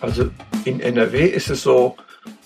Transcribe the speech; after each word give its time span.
Also 0.00 0.30
in 0.64 0.80
NRW 0.80 1.26
ist 1.26 1.50
es 1.50 1.62
so, 1.62 1.96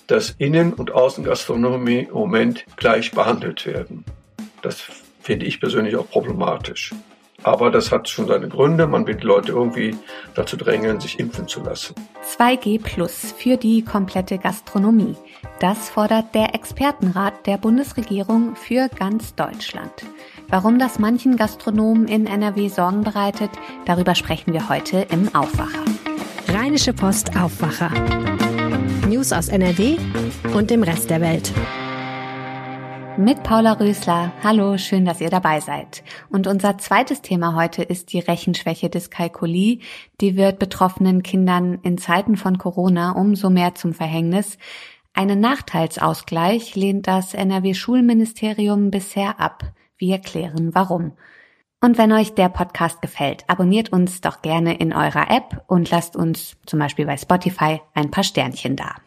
dass 0.07 0.31
Innen- 0.37 0.73
und 0.73 0.91
Außengastronomie 0.91 2.07
im 2.09 2.13
Moment 2.13 2.65
gleich 2.75 3.11
behandelt 3.11 3.65
werden. 3.65 4.05
Das 4.61 4.81
finde 5.21 5.45
ich 5.45 5.59
persönlich 5.59 5.95
auch 5.95 6.09
problematisch. 6.09 6.93
Aber 7.43 7.71
das 7.71 7.91
hat 7.91 8.07
schon 8.07 8.27
seine 8.27 8.47
Gründe. 8.47 8.85
Man 8.85 9.07
will 9.07 9.15
die 9.15 9.25
Leute 9.25 9.53
irgendwie 9.53 9.95
dazu 10.35 10.57
drängen, 10.57 10.99
sich 10.99 11.19
impfen 11.19 11.47
zu 11.47 11.63
lassen. 11.63 11.95
2G 12.37 12.79
Plus 12.81 13.33
für 13.35 13.57
die 13.57 13.83
komplette 13.83 14.37
Gastronomie. 14.37 15.15
Das 15.59 15.89
fordert 15.89 16.35
der 16.35 16.53
Expertenrat 16.53 17.47
der 17.47 17.57
Bundesregierung 17.57 18.55
für 18.55 18.89
ganz 18.89 19.33
Deutschland. 19.33 19.91
Warum 20.49 20.77
das 20.77 20.99
manchen 20.99 21.35
Gastronomen 21.35 22.07
in 22.07 22.27
NRW 22.27 22.67
Sorgen 22.67 23.03
bereitet, 23.03 23.49
darüber 23.85 24.13
sprechen 24.13 24.53
wir 24.53 24.69
heute 24.69 25.07
im 25.09 25.33
Aufwacher. 25.33 25.83
Rheinische 26.53 26.91
Post 26.91 27.37
Aufwacher. 27.37 27.91
News 29.07 29.31
aus 29.31 29.47
NRW 29.47 29.95
und 30.53 30.69
dem 30.69 30.83
Rest 30.83 31.09
der 31.09 31.21
Welt 31.21 31.53
mit 33.17 33.41
Paula 33.43 33.73
Rösler. 33.73 34.33
Hallo, 34.43 34.77
schön, 34.77 35.05
dass 35.05 35.21
ihr 35.21 35.29
dabei 35.29 35.61
seid. 35.61 36.03
Und 36.29 36.47
unser 36.47 36.77
zweites 36.77 37.21
Thema 37.21 37.55
heute 37.55 37.83
ist 37.83 38.11
die 38.11 38.19
Rechenschwäche 38.19 38.89
des 38.89 39.09
Kalkuli. 39.09 39.79
Die 40.19 40.35
wird 40.35 40.59
betroffenen 40.59 41.23
Kindern 41.23 41.79
in 41.83 41.97
Zeiten 41.97 42.35
von 42.35 42.57
Corona 42.57 43.11
umso 43.11 43.49
mehr 43.49 43.73
zum 43.75 43.93
Verhängnis. 43.93 44.57
Einen 45.13 45.39
Nachteilsausgleich 45.39 46.75
lehnt 46.75 47.07
das 47.07 47.33
NRW-Schulministerium 47.33 48.91
bisher 48.91 49.39
ab. 49.39 49.71
Wir 49.97 50.15
erklären 50.15 50.75
warum. 50.75 51.13
Und 51.83 51.97
wenn 51.97 52.11
euch 52.11 52.35
der 52.35 52.49
Podcast 52.49 53.01
gefällt, 53.01 53.43
abonniert 53.47 53.91
uns 53.91 54.21
doch 54.21 54.43
gerne 54.43 54.77
in 54.77 54.93
eurer 54.93 55.31
App 55.31 55.63
und 55.65 55.89
lasst 55.89 56.15
uns 56.15 56.55
zum 56.67 56.77
Beispiel 56.77 57.07
bei 57.07 57.17
Spotify 57.17 57.81
ein 57.95 58.11
paar 58.11 58.23
Sternchen 58.23 58.75
da. 58.75 58.97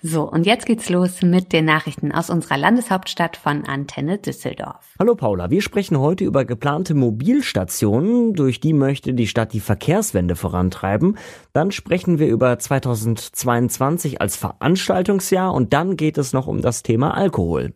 So, 0.00 0.22
und 0.22 0.46
jetzt 0.46 0.64
geht's 0.66 0.90
los 0.90 1.22
mit 1.22 1.52
den 1.52 1.64
Nachrichten 1.64 2.12
aus 2.12 2.30
unserer 2.30 2.56
Landeshauptstadt 2.56 3.36
von 3.36 3.64
Antenne 3.64 4.18
Düsseldorf. 4.18 4.94
Hallo 5.00 5.16
Paula, 5.16 5.50
wir 5.50 5.60
sprechen 5.60 5.98
heute 5.98 6.24
über 6.24 6.44
geplante 6.44 6.94
Mobilstationen, 6.94 8.34
durch 8.34 8.60
die 8.60 8.74
möchte 8.74 9.12
die 9.12 9.26
Stadt 9.26 9.52
die 9.52 9.60
Verkehrswende 9.60 10.36
vorantreiben. 10.36 11.18
Dann 11.52 11.72
sprechen 11.72 12.20
wir 12.20 12.28
über 12.28 12.56
2022 12.60 14.20
als 14.20 14.36
Veranstaltungsjahr 14.36 15.52
und 15.52 15.72
dann 15.72 15.96
geht 15.96 16.16
es 16.16 16.32
noch 16.32 16.46
um 16.46 16.60
das 16.62 16.84
Thema 16.84 17.16
Alkohol. 17.16 17.74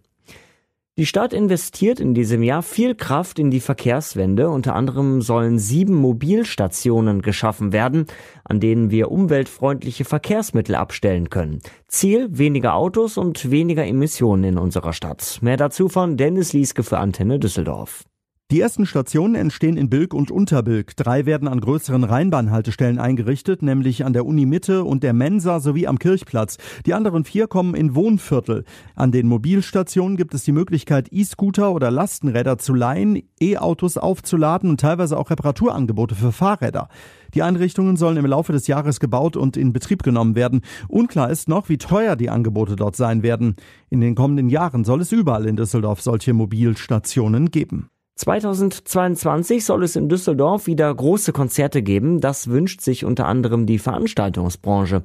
Die 0.98 1.06
Stadt 1.06 1.32
investiert 1.32 2.00
in 2.00 2.12
diesem 2.12 2.42
Jahr 2.42 2.62
viel 2.62 2.94
Kraft 2.94 3.38
in 3.38 3.50
die 3.50 3.60
Verkehrswende. 3.60 4.50
Unter 4.50 4.74
anderem 4.74 5.22
sollen 5.22 5.58
sieben 5.58 5.94
Mobilstationen 5.94 7.22
geschaffen 7.22 7.72
werden, 7.72 8.04
an 8.44 8.60
denen 8.60 8.90
wir 8.90 9.10
umweltfreundliche 9.10 10.04
Verkehrsmittel 10.04 10.74
abstellen 10.74 11.30
können. 11.30 11.60
Ziel 11.88 12.28
weniger 12.30 12.74
Autos 12.74 13.16
und 13.16 13.50
weniger 13.50 13.86
Emissionen 13.86 14.44
in 14.44 14.58
unserer 14.58 14.92
Stadt. 14.92 15.38
Mehr 15.40 15.56
dazu 15.56 15.88
von 15.88 16.18
Dennis 16.18 16.52
Lieske 16.52 16.82
für 16.82 16.98
Antenne 16.98 17.38
Düsseldorf. 17.38 18.04
Die 18.52 18.60
ersten 18.60 18.84
Stationen 18.84 19.34
entstehen 19.34 19.78
in 19.78 19.88
Bilk 19.88 20.12
und 20.12 20.30
Unterbilk. 20.30 20.94
Drei 20.94 21.24
werden 21.24 21.48
an 21.48 21.58
größeren 21.58 22.04
Rheinbahnhaltestellen 22.04 22.98
eingerichtet, 22.98 23.62
nämlich 23.62 24.04
an 24.04 24.12
der 24.12 24.26
Uni 24.26 24.44
Mitte 24.44 24.84
und 24.84 25.02
der 25.02 25.14
Mensa 25.14 25.58
sowie 25.58 25.86
am 25.86 25.98
Kirchplatz. 25.98 26.58
Die 26.84 26.92
anderen 26.92 27.24
vier 27.24 27.46
kommen 27.46 27.74
in 27.74 27.94
Wohnviertel. 27.94 28.64
An 28.94 29.10
den 29.10 29.26
Mobilstationen 29.26 30.18
gibt 30.18 30.34
es 30.34 30.44
die 30.44 30.52
Möglichkeit, 30.52 31.08
E-Scooter 31.10 31.72
oder 31.72 31.90
Lastenräder 31.90 32.58
zu 32.58 32.74
leihen, 32.74 33.22
E-Autos 33.40 33.96
aufzuladen 33.96 34.68
und 34.68 34.80
teilweise 34.80 35.16
auch 35.16 35.30
Reparaturangebote 35.30 36.14
für 36.14 36.30
Fahrräder. 36.30 36.88
Die 37.32 37.42
Einrichtungen 37.42 37.96
sollen 37.96 38.18
im 38.18 38.26
Laufe 38.26 38.52
des 38.52 38.66
Jahres 38.66 39.00
gebaut 39.00 39.34
und 39.34 39.56
in 39.56 39.72
Betrieb 39.72 40.02
genommen 40.02 40.34
werden. 40.34 40.60
Unklar 40.88 41.30
ist 41.30 41.48
noch, 41.48 41.70
wie 41.70 41.78
teuer 41.78 42.16
die 42.16 42.28
Angebote 42.28 42.76
dort 42.76 42.96
sein 42.96 43.22
werden. 43.22 43.56
In 43.88 44.02
den 44.02 44.14
kommenden 44.14 44.50
Jahren 44.50 44.84
soll 44.84 45.00
es 45.00 45.10
überall 45.10 45.46
in 45.46 45.56
Düsseldorf 45.56 46.02
solche 46.02 46.34
Mobilstationen 46.34 47.50
geben. 47.50 47.88
2022 48.16 49.64
soll 49.64 49.82
es 49.82 49.96
in 49.96 50.08
Düsseldorf 50.08 50.66
wieder 50.66 50.94
große 50.94 51.32
Konzerte 51.32 51.82
geben. 51.82 52.20
Das 52.20 52.48
wünscht 52.48 52.80
sich 52.80 53.04
unter 53.04 53.26
anderem 53.26 53.66
die 53.66 53.78
Veranstaltungsbranche. 53.78 55.02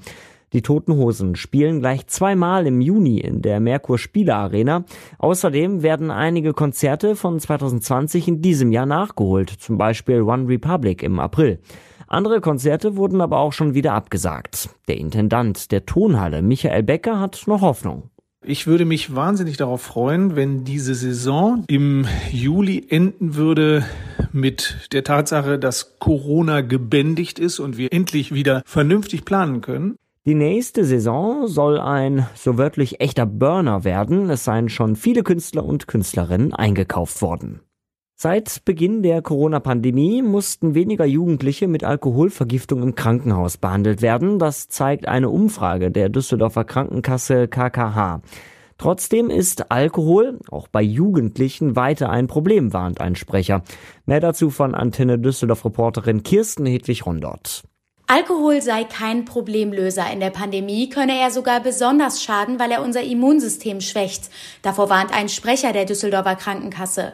Die 0.53 0.61
Toten 0.61 0.95
Hosen 0.95 1.35
spielen 1.35 1.79
gleich 1.79 2.07
zweimal 2.07 2.67
im 2.67 2.79
Juni 2.79 3.19
in 3.19 3.41
der 3.41 3.59
Merkur 3.59 3.97
Spiele 3.97 4.85
Außerdem 5.17 5.83
werden 5.83 6.09
einige 6.09 6.53
Konzerte 6.53 7.15
von 7.15 7.39
2020 7.39 8.27
in 8.27 8.41
diesem 8.41 8.71
Jahr 8.71 8.85
nachgeholt, 8.85 9.49
zum 9.49 9.77
Beispiel 9.77 10.21
One 10.21 10.47
Republic 10.47 11.03
im 11.03 11.19
April. 11.19 11.59
Andere 12.07 12.39
Konzerte 12.39 12.95
wurden 12.95 13.19
aber 13.19 13.39
auch 13.39 13.51
schon 13.51 13.73
wieder 13.73 13.93
abgesagt. 13.93 14.69
Der 14.87 14.97
Intendant 14.97 15.71
der 15.71 15.85
Tonhalle, 15.85 16.41
Michael 16.41 16.83
Becker, 16.83 17.19
hat 17.19 17.43
noch 17.47 17.61
Hoffnung. 17.61 18.09
Ich 18.45 18.67
würde 18.67 18.85
mich 18.85 19.15
wahnsinnig 19.15 19.57
darauf 19.57 19.81
freuen, 19.81 20.35
wenn 20.35 20.63
diese 20.63 20.93
Saison 20.93 21.63
im 21.67 22.05
Juli 22.31 22.85
enden 22.87 23.35
würde 23.35 23.83
mit 24.31 24.87
der 24.91 25.03
Tatsache, 25.03 25.57
dass 25.57 25.97
Corona 25.99 26.61
gebändigt 26.61 27.39
ist 27.39 27.59
und 27.59 27.77
wir 27.77 27.91
endlich 27.91 28.33
wieder 28.33 28.61
vernünftig 28.65 29.25
planen 29.25 29.61
können. 29.61 29.95
Die 30.25 30.35
nächste 30.35 30.85
Saison 30.85 31.47
soll 31.47 31.79
ein 31.79 32.27
so 32.35 32.57
wörtlich 32.57 32.99
echter 32.99 33.25
Burner 33.25 33.83
werden. 33.83 34.29
Es 34.29 34.43
seien 34.43 34.69
schon 34.69 34.95
viele 34.95 35.23
Künstler 35.23 35.65
und 35.65 35.87
Künstlerinnen 35.87 36.53
eingekauft 36.53 37.21
worden. 37.21 37.61
Seit 38.19 38.65
Beginn 38.65 39.03
der 39.03 39.21
Corona-Pandemie 39.21 40.23
mussten 40.23 40.73
weniger 40.73 41.05
Jugendliche 41.05 41.67
mit 41.67 41.83
Alkoholvergiftung 41.83 42.81
im 42.81 42.95
Krankenhaus 42.95 43.57
behandelt 43.57 44.01
werden. 44.01 44.39
Das 44.39 44.69
zeigt 44.69 45.07
eine 45.07 45.29
Umfrage 45.29 45.91
der 45.91 46.09
Düsseldorfer 46.09 46.63
Krankenkasse 46.63 47.47
KKH. 47.47 48.21
Trotzdem 48.79 49.29
ist 49.29 49.69
Alkohol 49.69 50.39
auch 50.49 50.67
bei 50.67 50.81
Jugendlichen 50.81 51.75
weiter 51.75 52.09
ein 52.09 52.25
Problem, 52.25 52.73
warnt 52.73 53.01
ein 53.01 53.15
Sprecher. 53.15 53.61
Mehr 54.07 54.19
dazu 54.19 54.49
von 54.49 54.73
Antenne 54.73 55.19
Düsseldorf 55.19 55.63
Reporterin 55.63 56.23
Kirsten 56.23 56.65
Hedwig-Rondort. 56.65 57.65
Alkohol 58.09 58.61
sei 58.61 58.85
kein 58.85 59.25
Problemlöser. 59.25 60.09
In 60.13 60.21
der 60.21 60.29
Pandemie 60.29 60.87
könne 60.87 61.19
er 61.19 61.29
sogar 61.29 61.59
besonders 61.59 62.23
schaden, 62.23 62.57
weil 62.57 62.71
er 62.71 62.81
unser 62.81 63.03
Immunsystem 63.03 63.81
schwächt. 63.81 64.29
Davor 64.61 64.89
warnt 64.89 65.13
ein 65.13 65.27
Sprecher 65.27 65.73
der 65.73 65.83
Düsseldorfer 65.83 66.37
Krankenkasse. 66.37 67.11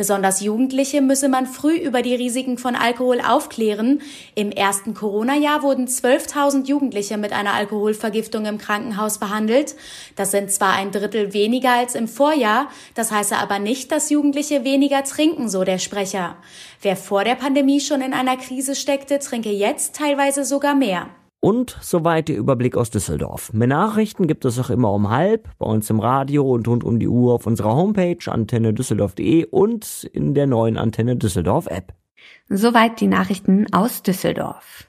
Besonders 0.00 0.40
Jugendliche 0.40 1.02
müsse 1.02 1.28
man 1.28 1.44
früh 1.44 1.76
über 1.76 2.00
die 2.00 2.14
Risiken 2.14 2.56
von 2.56 2.74
Alkohol 2.74 3.20
aufklären. 3.20 4.00
Im 4.34 4.50
ersten 4.50 4.94
Corona-Jahr 4.94 5.62
wurden 5.62 5.88
12.000 5.88 6.66
Jugendliche 6.66 7.18
mit 7.18 7.34
einer 7.34 7.52
Alkoholvergiftung 7.52 8.46
im 8.46 8.56
Krankenhaus 8.56 9.18
behandelt. 9.18 9.74
Das 10.16 10.30
sind 10.30 10.50
zwar 10.52 10.72
ein 10.72 10.90
Drittel 10.90 11.34
weniger 11.34 11.72
als 11.72 11.94
im 11.94 12.08
Vorjahr, 12.08 12.70
das 12.94 13.12
heiße 13.12 13.36
aber 13.36 13.58
nicht, 13.58 13.92
dass 13.92 14.08
Jugendliche 14.08 14.64
weniger 14.64 15.04
trinken, 15.04 15.50
so 15.50 15.64
der 15.64 15.76
Sprecher. 15.76 16.36
Wer 16.80 16.96
vor 16.96 17.24
der 17.24 17.34
Pandemie 17.34 17.82
schon 17.82 18.00
in 18.00 18.14
einer 18.14 18.38
Krise 18.38 18.76
steckte, 18.76 19.18
trinke 19.18 19.50
jetzt 19.50 19.96
teilweise 19.96 20.46
sogar 20.46 20.74
mehr. 20.74 21.10
Und 21.40 21.78
soweit 21.80 22.28
der 22.28 22.36
Überblick 22.36 22.76
aus 22.76 22.90
Düsseldorf. 22.90 23.52
Mehr 23.54 23.66
Nachrichten 23.66 24.26
gibt 24.26 24.44
es 24.44 24.58
auch 24.58 24.68
immer 24.68 24.92
um 24.92 25.08
halb, 25.08 25.48
bei 25.58 25.64
uns 25.64 25.88
im 25.88 25.98
Radio 25.98 26.52
und 26.52 26.68
rund 26.68 26.84
um 26.84 26.98
die 26.98 27.08
Uhr 27.08 27.32
auf 27.32 27.46
unserer 27.46 27.74
Homepage 27.74 28.18
antennedüsseldorf.de 28.30 29.46
und 29.46 30.04
in 30.12 30.34
der 30.34 30.46
neuen 30.46 30.76
Antenne 30.76 31.16
Düsseldorf 31.16 31.66
App. 31.66 31.94
Soweit 32.50 33.00
die 33.00 33.06
Nachrichten 33.06 33.72
aus 33.72 34.02
Düsseldorf. 34.02 34.86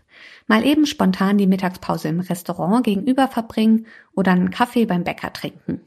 Mal 0.48 0.66
eben 0.66 0.86
spontan 0.86 1.38
die 1.38 1.48
Mittagspause 1.48 2.10
im 2.10 2.20
Restaurant 2.20 2.84
gegenüber 2.84 3.30
verbringen 3.30 3.86
oder 4.14 4.34
einen 4.34 4.50
Kaffee 4.50 4.86
beim 4.86 5.06
Bäcker 5.06 5.32
trinken. 5.32 5.80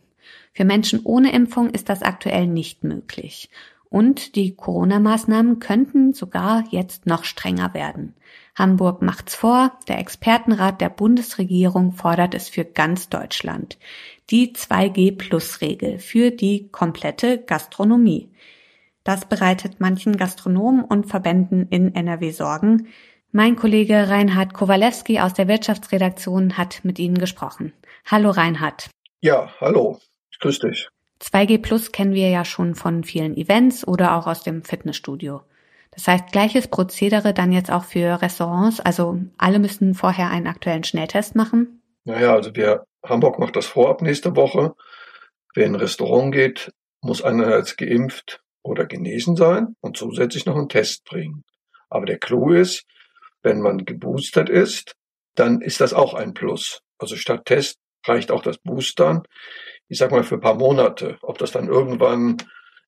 Für 0.55 0.65
Menschen 0.65 1.01
ohne 1.05 1.33
Impfung 1.33 1.69
ist 1.69 1.91
das 1.91 2.01
aktuell 2.01 2.47
nicht 2.47 2.85
möglich. 2.85 3.51
Und 3.91 4.35
die 4.35 4.57
Corona-Maßnahmen 4.57 5.59
könnten 5.59 6.15
sogar 6.15 6.65
jetzt 6.71 7.05
noch 7.05 7.25
strenger 7.25 7.75
werden. 7.75 8.15
Hamburg 8.55 9.03
macht's 9.03 9.35
vor, 9.35 9.73
der 9.89 9.99
Expertenrat 9.99 10.81
der 10.81 10.89
Bundesregierung 10.89 11.93
fordert 11.93 12.35
es 12.35 12.49
für 12.49 12.65
ganz 12.65 13.09
Deutschland. 13.09 13.79
Die 14.31 14.55
2G-Plus-Regel 14.55 15.99
für 15.99 16.31
die 16.31 16.69
komplette 16.69 17.39
Gastronomie. 17.39 18.31
Das 19.03 19.27
bereitet 19.27 19.81
manchen 19.81 20.17
Gastronomen 20.17 20.85
und 20.85 21.07
Verbänden 21.07 21.69
in 21.69 21.95
NRW 21.95 22.31
Sorgen. 22.31 22.87
Mein 23.33 23.57
Kollege 23.57 24.09
Reinhard 24.09 24.55
Kowalewski 24.55 25.19
aus 25.19 25.35
der 25.35 25.49
Wirtschaftsredaktion 25.49 26.57
hat 26.57 26.81
mit 26.85 27.01
Ihnen 27.01 27.19
gesprochen. 27.19 27.73
Hallo 28.07 28.31
Reinhard. 28.31 28.89
Ja, 29.21 29.53
hallo. 29.61 29.99
Grüß 30.41 30.61
dich. 30.61 30.89
2G 31.21 31.61
Plus 31.61 31.91
kennen 31.91 32.15
wir 32.15 32.29
ja 32.29 32.45
schon 32.45 32.75
von 32.77 33.03
vielen 33.03 33.37
Events 33.37 33.87
oder 33.87 34.17
auch 34.17 34.27
aus 34.27 34.43
dem 34.43 34.63
Fitnessstudio. 34.63 35.43
Das 35.95 36.09
heißt, 36.09 36.33
gleiches 36.33 36.69
Prozedere 36.69 37.33
dann 37.33 37.53
jetzt 37.53 37.71
auch 37.71 37.85
für 37.85 38.21
Restaurants. 38.21 38.81
Also 38.81 39.21
alle 39.39 39.59
müssen 39.59 39.95
vorher 39.95 40.31
einen 40.31 40.47
aktuellen 40.47 40.85
Schnelltest 40.85 41.35
machen. 41.37 41.83
Naja, 42.05 42.35
also 42.35 42.51
der 42.51 42.85
Hamburg 43.05 43.39
macht 43.39 43.57
das 43.57 43.67
vorab 43.67 44.03
nächste 44.03 44.37
Woche. 44.37 44.75
Wer 45.55 45.67
in 45.67 45.75
ein 45.75 45.81
Restaurant 45.81 46.33
geht, 46.33 46.73
muss 47.01 47.23
einerseits 47.23 47.77
geimpft 47.77 48.43
oder 48.63 48.87
genesen 48.87 49.37
sein 49.37 49.77
und 49.81 49.97
zusätzlich 49.97 50.47
noch 50.47 50.57
einen 50.57 50.69
Test 50.69 51.05
bringen. 51.05 51.45
Aber 51.89 52.07
der 52.07 52.19
Clou 52.19 52.51
ist, 52.51 52.85
wenn 53.43 53.61
man 53.61 53.85
geboostert 53.85 54.49
ist, 54.49 54.97
dann 55.35 55.61
ist 55.61 55.81
das 55.81 55.93
auch 55.93 56.15
ein 56.15 56.35
Plus. 56.35 56.81
Also 56.99 57.17
statt 57.17 57.45
Test 57.45 57.79
reicht 58.07 58.31
auch 58.31 58.43
das 58.43 58.59
Boostern, 58.59 59.23
ich 59.89 59.99
sag 59.99 60.11
mal 60.11 60.25
für 60.25 60.37
ein 60.37 60.41
paar 60.41 60.55
Monate. 60.55 61.19
Ob 61.23 61.39
das 61.39 61.53
dann 61.53 61.69
irgendwann 61.69 62.39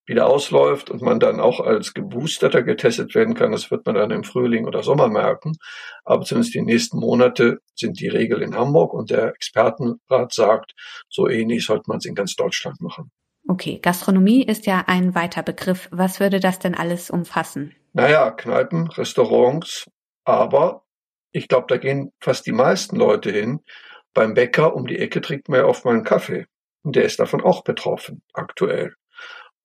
wieder 0.06 0.26
ausläuft 0.26 0.90
und 0.90 1.02
man 1.02 1.18
dann 1.18 1.40
auch 1.40 1.60
als 1.60 1.92
Geboosterter 1.92 2.62
getestet 2.62 3.14
werden 3.14 3.34
kann, 3.34 3.52
das 3.52 3.70
wird 3.70 3.84
man 3.86 3.96
dann 3.96 4.10
im 4.10 4.24
Frühling 4.24 4.66
oder 4.66 4.82
Sommer 4.82 5.08
merken. 5.08 5.56
Aber 6.04 6.24
zumindest 6.24 6.54
die 6.54 6.62
nächsten 6.62 6.98
Monate 6.98 7.58
sind 7.74 8.00
die 8.00 8.08
Regel 8.08 8.42
in 8.42 8.54
Hamburg 8.54 8.94
und 8.94 9.10
der 9.10 9.34
Expertenrat 9.34 10.32
sagt, 10.32 10.72
so 11.08 11.28
ähnlich 11.28 11.66
sollte 11.66 11.84
man 11.88 11.98
es 11.98 12.06
in 12.06 12.14
ganz 12.14 12.36
Deutschland 12.36 12.80
machen. 12.80 13.10
Okay, 13.48 13.78
Gastronomie 13.80 14.42
ist 14.42 14.66
ja 14.66 14.84
ein 14.86 15.14
weiter 15.14 15.42
Begriff. 15.42 15.88
Was 15.92 16.18
würde 16.18 16.40
das 16.40 16.58
denn 16.58 16.74
alles 16.74 17.10
umfassen? 17.10 17.74
Naja, 17.92 18.30
Kneipen, 18.30 18.88
Restaurants, 18.88 19.86
aber 20.24 20.84
ich 21.32 21.48
glaube, 21.48 21.66
da 21.68 21.76
gehen 21.76 22.12
fast 22.20 22.46
die 22.46 22.52
meisten 22.52 22.96
Leute 22.96 23.30
hin. 23.30 23.60
Beim 24.14 24.34
Bäcker 24.34 24.74
um 24.74 24.86
die 24.86 24.98
Ecke 24.98 25.20
trinkt 25.20 25.48
man 25.48 25.60
ja 25.60 25.66
oft 25.66 25.84
mal 25.84 25.94
einen 25.94 26.04
Kaffee. 26.04 26.46
Und 26.82 26.96
der 26.96 27.04
ist 27.04 27.20
davon 27.20 27.42
auch 27.42 27.62
betroffen, 27.62 28.22
aktuell. 28.32 28.94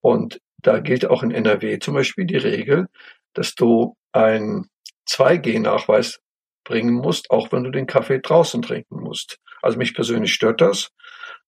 Und 0.02 0.40
da 0.58 0.80
gilt 0.80 1.06
auch 1.06 1.22
in 1.22 1.30
NRW 1.30 1.78
zum 1.78 1.94
Beispiel 1.94 2.26
die 2.26 2.36
Regel, 2.36 2.88
dass 3.32 3.54
du 3.54 3.96
einen 4.12 4.68
2G-Nachweis 5.08 6.20
bringen 6.64 6.94
musst, 6.94 7.30
auch 7.30 7.50
wenn 7.50 7.64
du 7.64 7.70
den 7.70 7.86
Kaffee 7.86 8.20
draußen 8.20 8.62
trinken 8.62 9.00
musst. 9.00 9.38
Also 9.62 9.78
mich 9.78 9.94
persönlich 9.94 10.34
stört 10.34 10.60
das. 10.60 10.90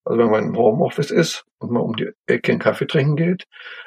Also 0.05 0.19
wenn 0.19 0.31
man 0.31 0.45
im 0.45 0.57
Homeoffice 0.57 1.11
ist 1.11 1.45
und 1.59 1.71
man 1.71 1.83
um 1.83 1.97
die 1.97 2.11
Ecke 2.27 2.53
einen 2.53 2.61
Kaffee 2.61 2.87
trinken 2.87 3.17
geht. 3.17 3.45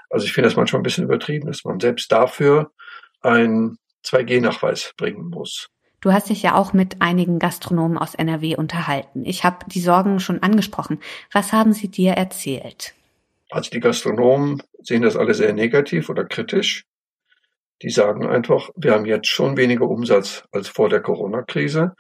Also 0.10 0.26
ich 0.26 0.34
finde 0.34 0.50
das 0.50 0.56
manchmal 0.56 0.82
ein 0.82 0.84
bisschen 0.84 1.04
übertrieben, 1.04 1.48
dass 1.48 1.64
man 1.64 1.80
selbst 1.80 2.12
dafür 2.12 2.72
einen 3.22 3.78
2G-Nachweis 4.06 4.94
bringen 4.98 5.30
muss. 5.30 5.70
Du 6.00 6.12
hast 6.12 6.30
dich 6.30 6.44
ja 6.44 6.56
auch 6.56 6.74
mit 6.74 7.02
einigen 7.02 7.40
Gastronomen 7.40 7.98
aus 7.98 8.16
NRW 8.16 8.56
unterhalten. 8.56 9.26
Ich 9.26 9.44
habe 9.44 9.66
die 9.68 9.80
Sorgen 9.80 10.20
schon 10.20 10.44
angesprochen. 10.44 11.00
Was 11.32 11.54
haben 11.54 11.74
sie 11.74 11.90
dir 11.90 12.14
erzählt? 12.14 12.94
Also 13.50 13.70
die 13.70 13.80
Gastronomen 13.80 14.62
sehen 14.80 15.04
das 15.04 15.16
alle 15.16 15.34
sehr 15.34 15.54
negativ 15.54 16.10
oder 16.10 16.26
kritisch. 16.26 16.86
Die 17.82 17.90
sagen 17.90 18.26
einfach, 18.26 18.70
wir 18.76 18.94
haben 18.94 19.06
jetzt 19.06 19.28
schon 19.28 19.56
weniger 19.56 19.88
Umsatz 19.88 20.44
als 20.52 20.68
vor 20.68 20.90
der 20.90 21.02
Corona-Krise. 21.02 21.94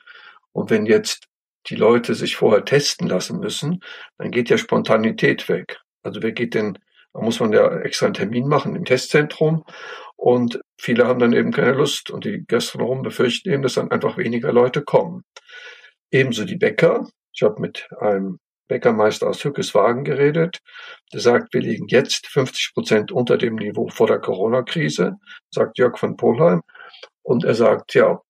Und 0.51 0.69
wenn 0.71 0.85
jetzt 0.85 1.27
die 1.69 1.75
Leute 1.75 2.15
sich 2.15 2.35
vorher 2.35 2.65
testen 2.65 3.07
lassen 3.07 3.39
müssen, 3.39 3.81
dann 4.17 4.31
geht 4.31 4.49
ja 4.49 4.57
Spontanität 4.57 5.47
weg. 5.49 5.79
Also 6.01 6.21
wer 6.23 6.31
geht 6.31 6.53
denn, 6.53 6.79
da 7.13 7.21
muss 7.21 7.39
man 7.39 7.53
ja 7.53 7.79
extra 7.79 8.07
einen 8.07 8.15
Termin 8.15 8.47
machen 8.47 8.75
im 8.75 8.85
Testzentrum 8.85 9.63
und 10.15 10.59
viele 10.79 11.05
haben 11.05 11.19
dann 11.19 11.33
eben 11.33 11.51
keine 11.51 11.73
Lust 11.73 12.09
und 12.09 12.25
die 12.25 12.43
Gastronomen 12.47 13.03
befürchten 13.03 13.51
eben, 13.51 13.63
dass 13.63 13.75
dann 13.75 13.91
einfach 13.91 14.17
weniger 14.17 14.51
Leute 14.51 14.81
kommen. 14.81 15.23
Ebenso 16.11 16.45
die 16.45 16.57
Bäcker. 16.57 17.07
Ich 17.33 17.43
habe 17.43 17.61
mit 17.61 17.87
einem 17.99 18.39
Bäckermeister 18.67 19.27
aus 19.27 19.43
Hückeswagen 19.43 20.03
geredet. 20.03 20.59
Der 21.13 21.19
sagt, 21.19 21.53
wir 21.53 21.61
liegen 21.61 21.87
jetzt 21.87 22.27
50 22.27 22.73
Prozent 22.73 23.11
unter 23.11 23.37
dem 23.37 23.55
Niveau 23.55 23.87
vor 23.89 24.07
der 24.07 24.19
Corona-Krise, 24.19 25.17
sagt 25.49 25.77
Jörg 25.77 25.97
von 25.97 26.17
Polheim. 26.17 26.61
Und 27.23 27.43
er 27.43 27.55
sagt, 27.55 27.93
ja, 27.93 28.21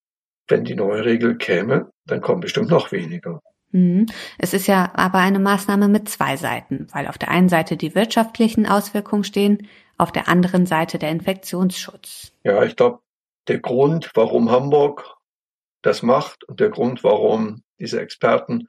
wenn 0.48 0.63
die 0.63 0.75
neue 0.75 1.06
Regel 1.06 1.38
käme, 1.38 1.92
dann 2.06 2.22
kommen 2.22 2.42
bestimmt 2.42 2.69
noch 2.69 2.92
weniger. 2.92 3.42
Mhm. 3.72 4.06
Es 4.38 4.54
ist 4.54 4.68
ja 4.68 4.92
aber 4.95 5.19
eine 5.19 5.39
Maßnahme 5.39 5.88
mit 5.88 6.10
zwei 6.10 6.38
Seiten, 6.38 6.88
weil 6.92 7.07
auf 7.07 7.18
der 7.18 7.30
einen 7.30 7.50
Seite 7.50 7.78
die 7.78 7.95
wirtschaftlichen 7.95 8.66
Auswirkungen 8.66 9.24
stehen, 9.24 9.68
auf 9.98 10.12
der 10.12 10.28
anderen 10.28 10.66
Seite 10.66 11.00
der 11.00 11.10
Infektionsschutz. 11.10 12.31
Ja, 12.44 12.63
ich 12.63 12.75
glaube, 12.75 13.00
der 13.48 13.60
Grund, 13.60 14.12
warum 14.13 14.51
Hamburg 14.51 15.18
das 15.81 16.01
macht 16.01 16.44
und 16.44 16.60
der 16.60 16.69
Grund, 16.69 17.04
warum 17.04 17.63
diese 17.80 18.01
Experten 18.01 18.68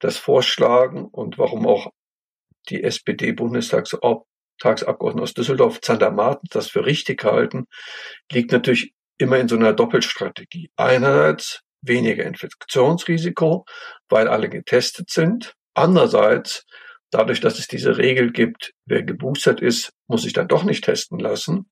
das 0.00 0.16
vorschlagen 0.16 1.04
und 1.04 1.38
warum 1.38 1.66
auch 1.66 1.92
die 2.68 2.82
SPD-Bundestagsabgeordneten 2.82 5.22
aus 5.22 5.34
Düsseldorf, 5.34 5.80
Zander 5.80 6.10
Martens, 6.10 6.50
das 6.50 6.68
für 6.68 6.84
richtig 6.84 7.24
halten, 7.24 7.66
liegt 8.30 8.52
natürlich 8.52 8.92
immer 9.18 9.38
in 9.38 9.48
so 9.48 9.56
einer 9.56 9.72
Doppelstrategie. 9.72 10.70
Einerseits 10.76 11.62
weniger 11.82 12.24
Infektionsrisiko, 12.24 13.64
weil 14.08 14.28
alle 14.28 14.48
getestet 14.48 15.10
sind. 15.10 15.54
Andererseits, 15.74 16.66
dadurch, 17.10 17.40
dass 17.40 17.58
es 17.58 17.68
diese 17.68 17.96
Regel 17.96 18.32
gibt, 18.32 18.72
wer 18.86 19.02
geboostert 19.02 19.60
ist, 19.60 19.92
muss 20.06 20.22
sich 20.22 20.32
dann 20.32 20.48
doch 20.48 20.64
nicht 20.64 20.84
testen 20.84 21.18
lassen, 21.18 21.70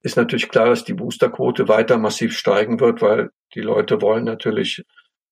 ist 0.00 0.16
natürlich 0.16 0.48
klar, 0.48 0.66
dass 0.66 0.84
die 0.84 0.94
Boosterquote 0.94 1.68
weiter 1.68 1.98
massiv 1.98 2.36
steigen 2.36 2.80
wird, 2.80 3.02
weil 3.02 3.30
die 3.54 3.60
Leute 3.60 4.00
wollen 4.00 4.24
natürlich 4.24 4.84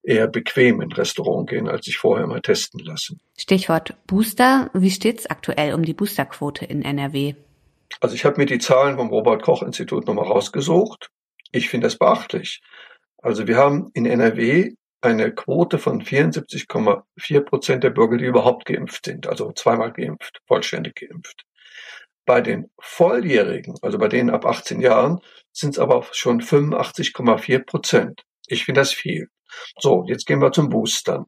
eher 0.06 0.28
bequem 0.28 0.80
in 0.80 0.92
Restaurant 0.92 1.48
gehen, 1.50 1.68
als 1.68 1.84
sich 1.84 1.98
vorher 1.98 2.26
mal 2.26 2.40
testen 2.40 2.80
lassen. 2.80 3.20
Stichwort 3.36 3.94
Booster. 4.06 4.70
Wie 4.72 4.90
steht's 4.90 5.26
aktuell 5.26 5.74
um 5.74 5.84
die 5.84 5.94
Boosterquote 5.94 6.64
in 6.64 6.82
NRW? 6.82 7.34
Also 8.00 8.14
ich 8.14 8.24
habe 8.24 8.38
mir 8.38 8.46
die 8.46 8.58
Zahlen 8.58 8.96
vom 8.96 9.08
Robert 9.08 9.42
Koch 9.42 9.62
Institut 9.62 10.06
nochmal 10.06 10.26
rausgesucht. 10.26 11.10
Ich 11.52 11.68
finde 11.68 11.86
das 11.86 11.96
beachtlich. 11.96 12.62
Also 13.18 13.46
wir 13.46 13.56
haben 13.56 13.90
in 13.94 14.06
NRW 14.06 14.74
eine 15.00 15.32
Quote 15.32 15.78
von 15.78 16.02
74,4 16.02 17.40
Prozent 17.40 17.84
der 17.84 17.90
Bürger, 17.90 18.16
die 18.16 18.24
überhaupt 18.24 18.64
geimpft 18.64 19.04
sind, 19.06 19.26
also 19.26 19.52
zweimal 19.52 19.92
geimpft, 19.92 20.40
vollständig 20.46 20.96
geimpft. 20.96 21.44
Bei 22.24 22.40
den 22.40 22.70
Volljährigen, 22.78 23.76
also 23.82 23.98
bei 23.98 24.08
denen 24.08 24.30
ab 24.30 24.46
18 24.46 24.80
Jahren, 24.80 25.20
sind 25.52 25.70
es 25.70 25.78
aber 25.78 26.04
schon 26.12 26.40
85,4 26.40 27.64
Prozent. 27.64 28.22
Ich 28.48 28.64
finde 28.64 28.80
das 28.80 28.92
viel. 28.92 29.28
So, 29.78 30.04
jetzt 30.06 30.26
gehen 30.26 30.40
wir 30.40 30.52
zum 30.52 30.68
Boostern. 30.68 31.26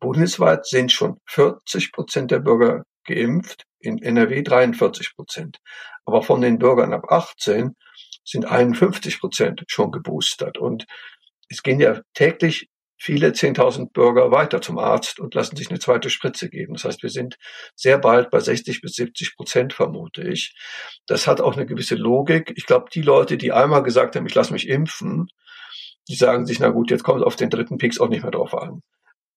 Bundesweit 0.00 0.66
sind 0.66 0.92
schon 0.92 1.20
40 1.26 1.92
Prozent 1.92 2.30
der 2.30 2.40
Bürger 2.40 2.84
geimpft, 3.04 3.64
in 3.78 4.02
NRW 4.02 4.42
43 4.42 5.14
Prozent. 5.14 5.58
Aber 6.04 6.22
von 6.22 6.40
den 6.40 6.58
Bürgern 6.58 6.92
ab 6.92 7.10
18 7.10 7.76
sind 8.24 8.46
51 8.46 9.20
Prozent 9.20 9.64
schon 9.66 9.90
geboostert. 9.90 10.58
Und 10.58 10.86
es 11.48 11.62
gehen 11.62 11.80
ja 11.80 12.00
täglich 12.14 12.68
viele 12.96 13.28
10.000 13.28 13.92
Bürger 13.92 14.30
weiter 14.30 14.62
zum 14.62 14.78
Arzt 14.78 15.20
und 15.20 15.34
lassen 15.34 15.56
sich 15.56 15.68
eine 15.68 15.78
zweite 15.78 16.08
Spritze 16.08 16.48
geben. 16.48 16.74
Das 16.74 16.84
heißt, 16.84 17.02
wir 17.02 17.10
sind 17.10 17.36
sehr 17.74 17.98
bald 17.98 18.30
bei 18.30 18.40
60 18.40 18.80
bis 18.80 18.94
70 18.94 19.36
Prozent, 19.36 19.72
vermute 19.74 20.22
ich. 20.22 20.54
Das 21.06 21.26
hat 21.26 21.40
auch 21.40 21.54
eine 21.54 21.66
gewisse 21.66 21.96
Logik. 21.96 22.52
Ich 22.56 22.66
glaube, 22.66 22.86
die 22.92 23.02
Leute, 23.02 23.36
die 23.36 23.52
einmal 23.52 23.82
gesagt 23.82 24.16
haben, 24.16 24.26
ich 24.26 24.34
lasse 24.34 24.52
mich 24.52 24.68
impfen, 24.68 25.28
die 26.08 26.14
sagen 26.14 26.46
sich, 26.46 26.60
na 26.60 26.68
gut, 26.68 26.90
jetzt 26.90 27.04
kommt 27.04 27.20
es 27.20 27.26
auf 27.26 27.36
den 27.36 27.50
dritten 27.50 27.78
Pix 27.78 28.00
auch 28.00 28.08
nicht 28.08 28.22
mehr 28.22 28.30
drauf 28.30 28.54
an. 28.54 28.82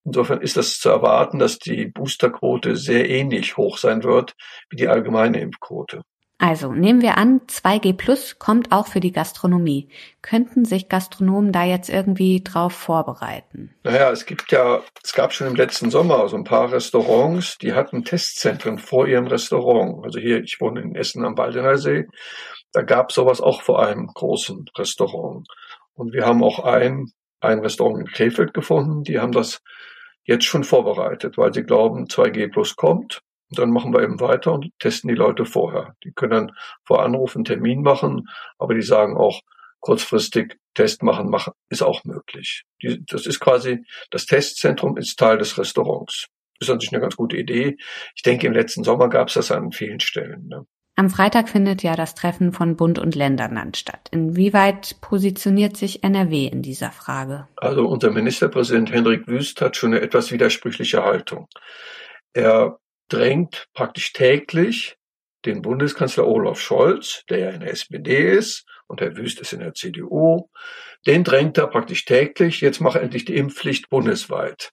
Insofern 0.03 0.42
ist 0.42 0.56
das 0.56 0.80
zu 0.80 0.89
erwarten, 0.89 1.38
dass 1.38 1.60
die 1.60 1.86
Boosterquote 1.86 2.77
sehr 2.77 3.10
ähnlich 3.10 3.58
hoch 3.58 3.77
sein 3.77 4.03
wird 4.03 4.36
wie 4.70 4.77
die 4.77 4.88
allgemeine 4.88 5.42
Impfquote. 5.42 6.01
Also 6.39 6.72
nehmen 6.72 7.01
wir 7.01 7.18
an, 7.18 7.42
2G 7.48 7.94
Plus 7.94 8.38
kommt 8.38 8.72
auch 8.72 8.86
für 8.86 9.00
die 9.00 9.12
Gastronomie. 9.12 9.89
Könnten 10.22 10.65
sich 10.65 10.88
Gastronomen 10.88 11.51
da 11.51 11.63
jetzt 11.63 11.89
irgendwie 11.89 12.44
drauf 12.44 12.74
vorbereiten? 12.74 13.74
Naja, 13.84 14.12
es 14.12 14.27
gibt 14.27 14.51
ja, 14.51 14.82
es 15.03 15.13
gab 15.13 15.34
schon 15.34 15.48
im 15.48 15.56
letzten 15.56 15.89
Sommer 15.89 16.30
so 16.30 16.38
ein 16.38 16.44
paar 16.44 16.72
Restaurants, 16.72 17.58
die 17.58 17.74
hatten 17.74 18.03
Testzentren 18.03 18.77
vor 18.77 19.08
ihrem 19.08 19.25
Restaurant. 19.25 20.06
Also 20.06 20.20
hier, 20.20 20.44
ich 20.44 20.62
wohne 20.62 20.82
in 20.82 20.96
Essen 20.96 21.25
am 21.25 21.38
Waldener 21.38 21.80
See, 21.80 22.06
da 22.72 22.84
gab 22.84 23.12
sowas 23.12 23.42
auch 23.42 23.63
vor 23.63 23.84
einem 23.84 24.06
großen 24.06 24.70
Restaurant. 24.77 25.48
Und 25.98 26.13
wir 26.13 26.25
haben 26.25 26.44
auch 26.44 26.60
ein, 26.60 27.12
ein 27.39 27.60
Restaurant 27.60 28.00
in 28.00 28.13
Krefeld 28.13 28.54
gefunden, 28.54 29.04
die 29.04 29.20
haben 29.20 29.32
das 29.32 29.62
jetzt 30.24 30.46
schon 30.46 30.63
vorbereitet, 30.63 31.38
weil 31.38 31.54
sie 31.54 31.63
glauben, 31.63 32.06
2G 32.06 32.51
Plus 32.51 32.75
kommt. 32.75 33.22
Und 33.50 33.60
dann 33.60 33.72
machen 33.72 33.94
wir 33.94 34.04
eben 34.04 34.20
weiter 34.20 34.54
und 34.54 34.70
testen 34.80 35.08
die 35.08 35.16
Leute 35.16 35.46
vorher. 35.46 35.96
Die 36.04 36.12
können 36.12 36.32
dann 36.32 36.51
vor 36.84 37.01
Anrufen 37.01 37.39
einen 37.39 37.46
Termin 37.46 37.82
machen, 37.82 38.27
aber 38.58 38.74
die 38.75 38.82
sagen 38.82 39.18
auch, 39.18 39.42
kurzfristig 39.80 40.58
Test 40.74 41.01
machen, 41.01 41.30
machen 41.30 41.54
ist 41.70 41.82
auch 41.82 42.04
möglich. 42.04 42.63
Die, 42.82 43.04
das 43.06 43.25
ist 43.25 43.39
quasi, 43.39 43.86
das 44.12 44.25
Testzentrum 44.25 44.98
ist 44.98 45.18
Teil 45.18 45.38
des 45.38 45.58
Restaurants. 45.58 46.27
Ist 46.60 46.70
natürlich 46.70 46.92
eine 46.92 47.01
ganz 47.01 47.16
gute 47.16 47.38
Idee. 47.38 47.77
Ich 48.16 48.22
denke, 48.24 48.48
im 48.48 48.54
letzten 48.54 48.84
Sommer 48.84 49.10
gab 49.10 49.30
es 49.30 49.36
das 49.36 49.51
an 49.51 49.72
vielen 49.72 50.00
Stellen. 50.00 50.48
Ne? 50.48 50.66
Am 51.00 51.12
Freitag 51.12 51.48
findet 51.48 51.84
ja 51.84 51.96
das 51.96 52.16
Treffen 52.16 52.54
von 52.54 52.75
Bund 52.75 52.98
und 52.98 53.13
Ländern 53.13 53.72
statt. 53.75 54.10
Inwieweit 54.10 55.00
positioniert 55.00 55.77
sich 55.77 56.04
NRW 56.04 56.48
in 56.48 56.63
dieser 56.63 56.92
Frage? 56.92 57.48
Also 57.56 57.88
unser 57.88 58.10
Ministerpräsident 58.10 58.92
Henrik 58.92 59.27
Wüst 59.27 59.62
hat 59.62 59.77
schon 59.77 59.94
eine 59.94 60.01
etwas 60.01 60.32
widersprüchliche 60.32 61.04
Haltung. 61.04 61.48
Er 62.34 62.80
drängt 63.10 63.68
praktisch 63.75 64.12
täglich 64.12 64.98
den 65.46 65.62
Bundeskanzler 65.62 66.27
Olaf 66.27 66.60
Scholz, 66.60 67.24
der 67.30 67.38
ja 67.38 67.50
in 67.51 67.60
der 67.60 67.74
SPD 67.74 68.36
ist, 68.36 68.66
und 68.88 69.00
Herr 69.00 69.16
Wüst 69.16 69.39
ist 69.39 69.54
in 69.54 69.60
der 69.60 69.75
CDU, 69.75 70.50
den 71.06 71.24
drängt 71.24 71.60
er 71.60 71.68
praktisch 71.68 72.06
täglich, 72.06 72.60
jetzt 72.62 72.82
mache 72.82 73.00
endlich 73.00 73.24
die 73.25 73.36
Impfpflicht 73.36 73.89
bundesweit. 73.89 74.72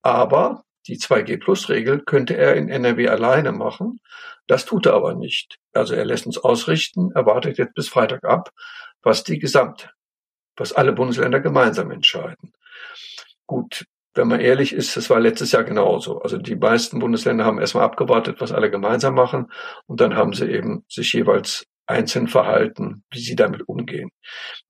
Aber 0.00 0.64
die 0.86 0.98
2G-Plus-Regel 0.98 2.02
könnte 2.04 2.36
er 2.36 2.54
in 2.56 2.68
NRW 2.68 3.08
alleine 3.08 3.52
machen. 3.52 4.00
Das 4.46 4.64
tut 4.64 4.86
er 4.86 4.94
aber 4.94 5.14
nicht. 5.14 5.58
Also 5.72 5.94
er 5.94 6.04
lässt 6.04 6.26
uns 6.26 6.38
ausrichten, 6.38 7.10
er 7.14 7.26
wartet 7.26 7.58
jetzt 7.58 7.74
bis 7.74 7.88
Freitag 7.88 8.24
ab, 8.24 8.50
was 9.02 9.24
die 9.24 9.38
Gesamt, 9.38 9.90
was 10.56 10.72
alle 10.72 10.92
Bundesländer 10.92 11.40
gemeinsam 11.40 11.90
entscheiden. 11.90 12.52
Gut, 13.46 13.84
wenn 14.14 14.28
man 14.28 14.40
ehrlich 14.40 14.72
ist, 14.72 14.96
das 14.96 15.08
war 15.08 15.20
letztes 15.20 15.52
Jahr 15.52 15.64
genauso. 15.64 16.20
Also 16.20 16.36
die 16.36 16.56
meisten 16.56 16.98
Bundesländer 16.98 17.44
haben 17.44 17.58
erstmal 17.58 17.84
abgewartet, 17.84 18.40
was 18.40 18.52
alle 18.52 18.70
gemeinsam 18.70 19.14
machen 19.14 19.50
und 19.86 20.00
dann 20.00 20.16
haben 20.16 20.32
sie 20.32 20.50
eben 20.50 20.84
sich 20.88 21.12
jeweils 21.12 21.64
einzeln 21.86 22.28
verhalten, 22.28 23.04
wie 23.10 23.20
sie 23.20 23.36
damit 23.36 23.68
umgehen. 23.68 24.10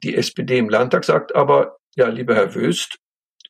Die 0.02 0.16
SPD 0.16 0.58
im 0.58 0.68
Landtag 0.68 1.04
sagt 1.04 1.34
aber, 1.34 1.76
ja, 1.94 2.08
lieber 2.08 2.34
Herr 2.34 2.54
Wüst, 2.54 2.98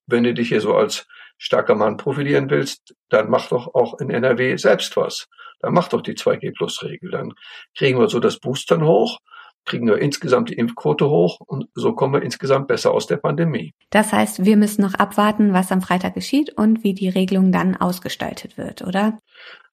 wenn 0.07 0.25
du 0.25 0.35
dich 0.35 0.49
hier 0.49 0.61
so 0.61 0.75
als 0.75 1.07
starker 1.43 1.75
Mann 1.75 1.97
profilieren 1.97 2.49
willst, 2.51 2.95
dann 3.09 3.29
mach 3.29 3.49
doch 3.49 3.75
auch 3.75 3.99
in 3.99 4.11
NRW 4.11 4.57
selbst 4.57 4.97
was. 4.97 5.27
Dann 5.59 5.75
mach 5.75 5.89
doch 5.89 6.01
die 6.01 6.15
2G-Plus-Regel. 6.15 7.11
Dann 7.11 7.35
kriegen 7.77 7.99
wir 7.99 8.09
so 8.09 8.21
das 8.21 8.39
Boostern 8.39 8.85
hoch, 8.85 9.19
kriegen 9.65 9.89
wir 9.89 9.99
insgesamt 9.99 10.51
die 10.51 10.55
Impfquote 10.55 11.09
hoch 11.09 11.41
und 11.41 11.69
so 11.75 11.95
kommen 11.95 12.15
wir 12.15 12.23
insgesamt 12.23 12.69
besser 12.69 12.93
aus 12.93 13.09
der 13.09 13.17
Pandemie. 13.17 13.75
Das 13.91 14.13
heißt, 14.13 14.45
wir 14.45 14.57
müssen 14.57 14.83
noch 14.83 14.95
abwarten, 14.95 15.53
was 15.53 15.73
am 15.73 15.83
Freitag 15.83 16.15
geschieht 16.15 16.57
und 16.57 16.85
wie 16.85 16.95
die 16.95 17.09
Regelung 17.09 17.51
dann 17.51 17.77
ausgestaltet 17.77 18.57
wird, 18.57 18.83
oder? 18.83 19.19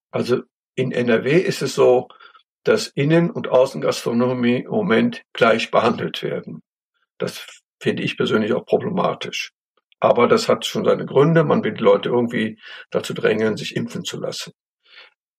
Also 0.09 0.41
in 0.73 0.91
NRW 0.91 1.37
ist 1.37 1.61
es 1.61 1.75
so, 1.75 2.07
dass 2.63 2.87
Innen- 2.87 3.29
und 3.29 3.47
Außengastronomie 3.47 4.63
im 4.63 4.71
Moment 4.71 5.21
gleich 5.33 5.69
behandelt 5.69 6.23
werden. 6.23 6.63
Das 7.19 7.45
finde 7.79 8.01
ich 8.01 8.17
persönlich 8.17 8.53
auch 8.53 8.65
problematisch. 8.65 9.51
Aber 9.99 10.27
das 10.27 10.47
hat 10.47 10.65
schon 10.65 10.85
seine 10.85 11.05
Gründe. 11.05 11.43
Man 11.43 11.63
will 11.63 11.73
die 11.73 11.83
Leute 11.83 12.09
irgendwie 12.09 12.59
dazu 12.89 13.13
drängen, 13.13 13.57
sich 13.57 13.75
impfen 13.75 14.03
zu 14.03 14.19
lassen. 14.19 14.53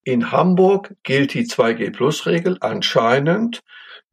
In 0.03 0.31
Hamburg 0.31 0.95
gilt 1.03 1.33
die 1.33 1.45
2G-Plus-Regel 1.45 2.57
anscheinend 2.61 3.61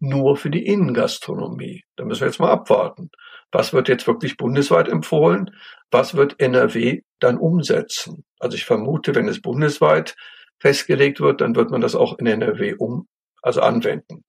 nur 0.00 0.36
für 0.36 0.50
die 0.50 0.66
Innengastronomie. 0.66 1.84
Da 1.96 2.04
müssen 2.04 2.20
wir 2.20 2.28
jetzt 2.28 2.40
mal 2.40 2.50
abwarten. 2.50 3.10
Was 3.50 3.72
wird 3.72 3.88
jetzt 3.88 4.06
wirklich 4.06 4.36
bundesweit 4.36 4.88
empfohlen? 4.88 5.50
Was 5.90 6.14
wird 6.14 6.38
NRW 6.40 7.00
dann 7.18 7.38
umsetzen? 7.38 8.24
Also 8.38 8.56
ich 8.56 8.64
vermute, 8.64 9.14
wenn 9.14 9.28
es 9.28 9.40
bundesweit 9.40 10.14
festgelegt 10.60 11.20
wird, 11.20 11.40
dann 11.40 11.56
wird 11.56 11.70
man 11.70 11.80
das 11.80 11.94
auch 11.94 12.18
in 12.18 12.26
NRW 12.26 12.74
um, 12.74 13.08
also 13.42 13.62
anwenden. 13.62 14.24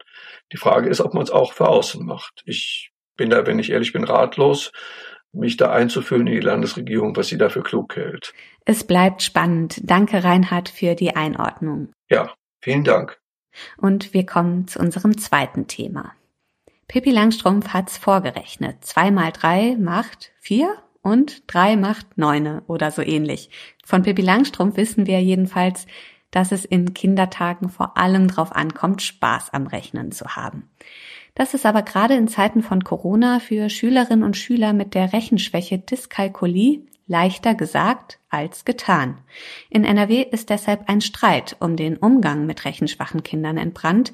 Die 0.53 0.57
Frage 0.57 0.89
ist, 0.89 1.01
ob 1.01 1.13
man 1.13 1.23
es 1.23 1.31
auch 1.31 1.53
für 1.53 1.67
außen 1.67 2.05
macht. 2.05 2.41
Ich 2.45 2.91
bin 3.17 3.29
da, 3.29 3.45
wenn 3.45 3.59
ich 3.59 3.71
ehrlich 3.71 3.91
bin, 3.91 4.05
ratlos 4.05 4.71
mich 5.31 5.57
da 5.57 5.71
einzufühlen 5.71 6.27
in 6.27 6.33
die 6.33 6.39
Landesregierung, 6.39 7.15
was 7.15 7.27
sie 7.27 7.37
dafür 7.37 7.63
klug 7.63 7.95
hält. 7.95 8.33
Es 8.65 8.83
bleibt 8.83 9.21
spannend. 9.21 9.79
Danke, 9.83 10.23
Reinhard, 10.23 10.69
für 10.69 10.95
die 10.95 11.15
Einordnung. 11.15 11.89
Ja, 12.09 12.33
vielen 12.61 12.83
Dank. 12.83 13.19
Und 13.77 14.13
wir 14.13 14.25
kommen 14.25 14.67
zu 14.67 14.79
unserem 14.79 15.17
zweiten 15.17 15.67
Thema. 15.67 16.13
Pippi 16.87 17.11
Langstrumpf 17.11 17.69
hat's 17.69 17.97
vorgerechnet. 17.97 18.83
Zwei 18.83 19.11
mal 19.11 19.31
drei 19.31 19.75
macht 19.79 20.31
vier 20.39 20.75
und 21.01 21.43
drei 21.51 21.75
macht 21.75 22.17
neune 22.17 22.63
oder 22.67 22.91
so 22.91 23.01
ähnlich. 23.01 23.49
Von 23.85 24.03
Pippi 24.03 24.21
Langstrumpf 24.21 24.75
wissen 24.77 25.05
wir 25.05 25.21
jedenfalls, 25.21 25.85
dass 26.31 26.51
es 26.51 26.65
in 26.65 26.93
Kindertagen 26.93 27.69
vor 27.69 27.97
allem 27.97 28.27
darauf 28.27 28.55
ankommt, 28.55 29.01
Spaß 29.01 29.51
am 29.53 29.67
Rechnen 29.67 30.11
zu 30.11 30.35
haben. 30.35 30.69
Das 31.39 31.53
ist 31.53 31.65
aber 31.65 31.83
gerade 31.83 32.15
in 32.15 32.27
Zeiten 32.27 32.61
von 32.61 32.83
Corona 32.83 33.39
für 33.39 33.69
Schülerinnen 33.69 34.25
und 34.25 34.35
Schüler 34.35 34.73
mit 34.73 34.93
der 34.93 35.13
Rechenschwäche 35.13 35.79
Dyskalkulie 35.79 36.81
leichter 37.07 37.55
gesagt 37.55 38.19
als 38.29 38.65
getan. 38.65 39.19
In 39.69 39.85
NRW 39.85 40.21
ist 40.21 40.49
deshalb 40.49 40.89
ein 40.89 40.99
Streit 40.99 41.55
um 41.61 41.77
den 41.77 41.95
Umgang 41.95 42.45
mit 42.45 42.65
rechenschwachen 42.65 43.23
Kindern 43.23 43.55
entbrannt. 43.57 44.11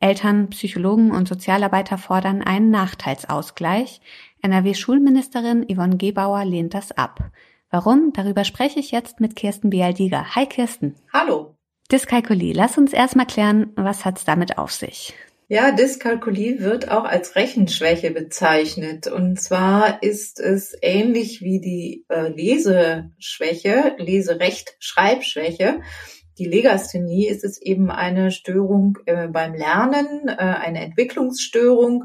Eltern, 0.00 0.50
Psychologen 0.50 1.12
und 1.12 1.28
Sozialarbeiter 1.28 1.96
fordern 1.96 2.42
einen 2.42 2.70
Nachteilsausgleich. 2.72 4.00
NRW-Schulministerin 4.42 5.64
Yvonne 5.72 5.96
Gebauer 5.96 6.44
lehnt 6.44 6.74
das 6.74 6.90
ab. 6.90 7.30
Warum? 7.70 8.12
Darüber 8.12 8.42
spreche 8.42 8.80
ich 8.80 8.90
jetzt 8.90 9.20
mit 9.20 9.36
Kirsten 9.36 9.70
Bialdiger. 9.70 10.34
Hi 10.34 10.46
Kirsten. 10.46 10.96
Hallo. 11.12 11.54
Dyskalkulie. 11.92 12.52
Lass 12.52 12.76
uns 12.78 12.92
erstmal 12.92 13.26
klären, 13.26 13.70
was 13.76 14.04
hat's 14.04 14.24
damit 14.24 14.58
auf 14.58 14.72
sich? 14.72 15.14
Ja, 15.46 15.72
Dyskalkulie 15.72 16.60
wird 16.60 16.90
auch 16.90 17.04
als 17.04 17.36
Rechenschwäche 17.36 18.10
bezeichnet. 18.10 19.08
Und 19.08 19.38
zwar 19.38 20.02
ist 20.02 20.40
es 20.40 20.74
ähnlich 20.80 21.42
wie 21.42 21.60
die 21.60 22.06
äh, 22.08 22.28
Leseschwäche, 22.28 23.94
Leserecht-Schreibschwäche. 23.98 25.82
Die 26.38 26.46
Legasthenie 26.46 27.28
ist 27.28 27.44
es 27.44 27.60
eben 27.60 27.90
eine 27.90 28.30
Störung 28.30 28.96
äh, 29.04 29.28
beim 29.28 29.52
Lernen, 29.54 30.28
äh, 30.28 30.32
eine 30.32 30.80
Entwicklungsstörung. 30.80 32.04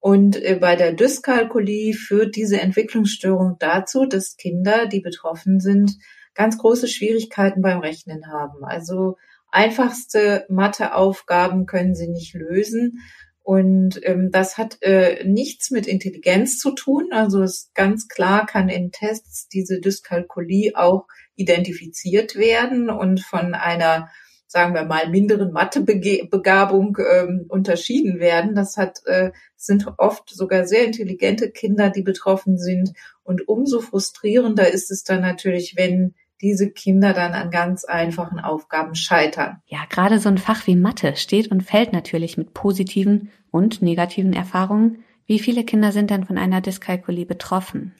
Und 0.00 0.36
äh, 0.42 0.58
bei 0.60 0.74
der 0.74 0.92
Dyskalkulie 0.92 1.94
führt 1.94 2.34
diese 2.34 2.60
Entwicklungsstörung 2.60 3.54
dazu, 3.60 4.04
dass 4.04 4.36
Kinder, 4.36 4.86
die 4.86 5.00
betroffen 5.00 5.60
sind, 5.60 5.96
ganz 6.34 6.58
große 6.58 6.88
Schwierigkeiten 6.88 7.62
beim 7.62 7.78
Rechnen 7.78 8.26
haben. 8.26 8.64
Also 8.64 9.16
einfachste 9.54 10.46
Matheaufgaben 10.48 11.66
können 11.66 11.94
sie 11.94 12.08
nicht 12.08 12.34
lösen. 12.34 13.00
Und 13.42 14.00
ähm, 14.04 14.30
das 14.32 14.56
hat 14.56 14.78
äh, 14.80 15.22
nichts 15.24 15.70
mit 15.70 15.86
Intelligenz 15.86 16.58
zu 16.58 16.72
tun. 16.72 17.08
Also 17.12 17.42
es 17.42 17.70
ganz 17.74 18.08
klar 18.08 18.46
kann 18.46 18.68
in 18.68 18.90
Tests 18.90 19.48
diese 19.48 19.80
Dyskalkulie 19.80 20.72
auch 20.74 21.06
identifiziert 21.36 22.36
werden 22.36 22.88
und 22.88 23.20
von 23.20 23.54
einer, 23.54 24.08
sagen 24.46 24.74
wir 24.74 24.84
mal, 24.84 25.10
minderen 25.10 25.52
Mathebegabung 25.52 26.96
ähm, 27.06 27.44
unterschieden 27.48 28.18
werden. 28.18 28.54
Das 28.54 28.78
hat, 28.78 29.02
äh, 29.04 29.30
sind 29.56 29.86
oft 29.98 30.30
sogar 30.30 30.66
sehr 30.66 30.86
intelligente 30.86 31.50
Kinder, 31.50 31.90
die 31.90 32.02
betroffen 32.02 32.56
sind. 32.56 32.94
Und 33.24 33.46
umso 33.46 33.80
frustrierender 33.80 34.70
ist 34.70 34.90
es 34.90 35.04
dann 35.04 35.20
natürlich, 35.20 35.74
wenn 35.76 36.14
diese 36.44 36.70
Kinder 36.70 37.14
dann 37.14 37.32
an 37.32 37.50
ganz 37.50 37.84
einfachen 37.84 38.38
Aufgaben 38.38 38.94
scheitern. 38.94 39.56
Ja, 39.66 39.80
gerade 39.88 40.20
so 40.20 40.28
ein 40.28 40.38
Fach 40.38 40.66
wie 40.66 40.76
Mathe 40.76 41.16
steht 41.16 41.50
und 41.50 41.62
fällt 41.62 41.92
natürlich 41.92 42.36
mit 42.36 42.52
positiven 42.54 43.30
und 43.50 43.82
negativen 43.82 44.34
Erfahrungen. 44.34 45.04
Wie 45.26 45.38
viele 45.38 45.64
Kinder 45.64 45.90
sind 45.90 46.10
denn 46.10 46.26
von 46.26 46.36
einer 46.36 46.60
Dyskalkulie 46.60 47.24
betroffen? 47.24 47.94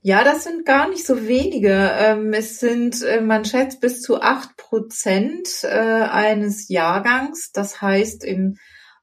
Ja, 0.00 0.22
das 0.22 0.44
sind 0.44 0.64
gar 0.64 0.88
nicht 0.88 1.04
so 1.04 1.26
wenige. 1.26 1.90
Ähm, 1.98 2.32
es 2.32 2.60
sind, 2.60 3.02
äh, 3.02 3.20
man 3.20 3.44
schätzt, 3.44 3.80
bis 3.80 4.02
zu 4.02 4.20
acht 4.20 4.56
Prozent 4.56 5.48
äh, 5.64 5.68
eines 5.68 6.68
Jahrgangs. 6.68 7.50
Das 7.50 7.82
heißt, 7.82 8.22
in 8.22 8.58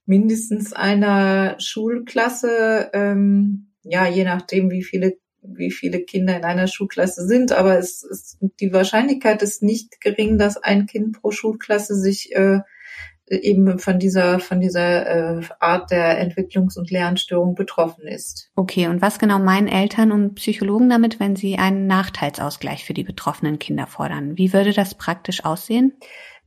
mindestens 0.06 0.72
einer 0.72 1.60
Schulklasse, 1.60 2.90
ähm, 2.94 3.74
ja, 3.84 4.08
je 4.08 4.24
nachdem, 4.24 4.72
wie 4.72 4.84
viele 4.84 5.18
wie 5.44 5.72
viele 5.72 6.02
Kinder 6.02 6.36
in 6.38 6.44
einer 6.44 6.68
Schulklasse 6.68 7.28
sind, 7.28 7.52
aber 7.52 7.78
es 7.78 8.04
ist, 8.04 8.38
die 8.60 8.74
Wahrscheinlichkeit 8.74 9.42
ist 9.42 9.64
nicht 9.64 10.02
gering, 10.02 10.38
dass 10.38 10.58
ein 10.58 10.86
Kind 10.86 11.22
pro 11.22 11.32
Schulklasse 11.32 11.96
sich 11.96 12.36
äh, 12.36 12.60
eben 13.28 13.80
von 13.80 14.00
dieser 14.00 14.40
von 14.40 14.60
dieser 14.60 15.40
äh, 15.40 15.42
Art 15.60 15.92
der 15.92 16.22
Entwicklungs- 16.22 16.78
und 16.78 16.92
Lernstörung 16.92 17.56
betroffen 17.56 18.06
ist. 18.06 18.52
Okay, 18.56 18.88
und 18.88 19.02
was 19.02 19.20
genau 19.20 19.40
meinen 19.40 19.68
Eltern 19.68 20.12
und 20.12 20.36
Psychologen 20.36 20.90
damit, 20.90 21.20
wenn 21.20 21.36
sie 21.36 21.58
einen 21.58 21.88
Nachteilsausgleich 21.88 22.86
für 22.86 22.94
die 22.94 23.04
betroffenen 23.04 23.60
Kinder 23.60 23.88
fordern? 23.88 24.38
Wie 24.38 24.54
würde 24.54 24.74
das 24.74 24.96
praktisch 24.96 25.46
aussehen? 25.46 25.94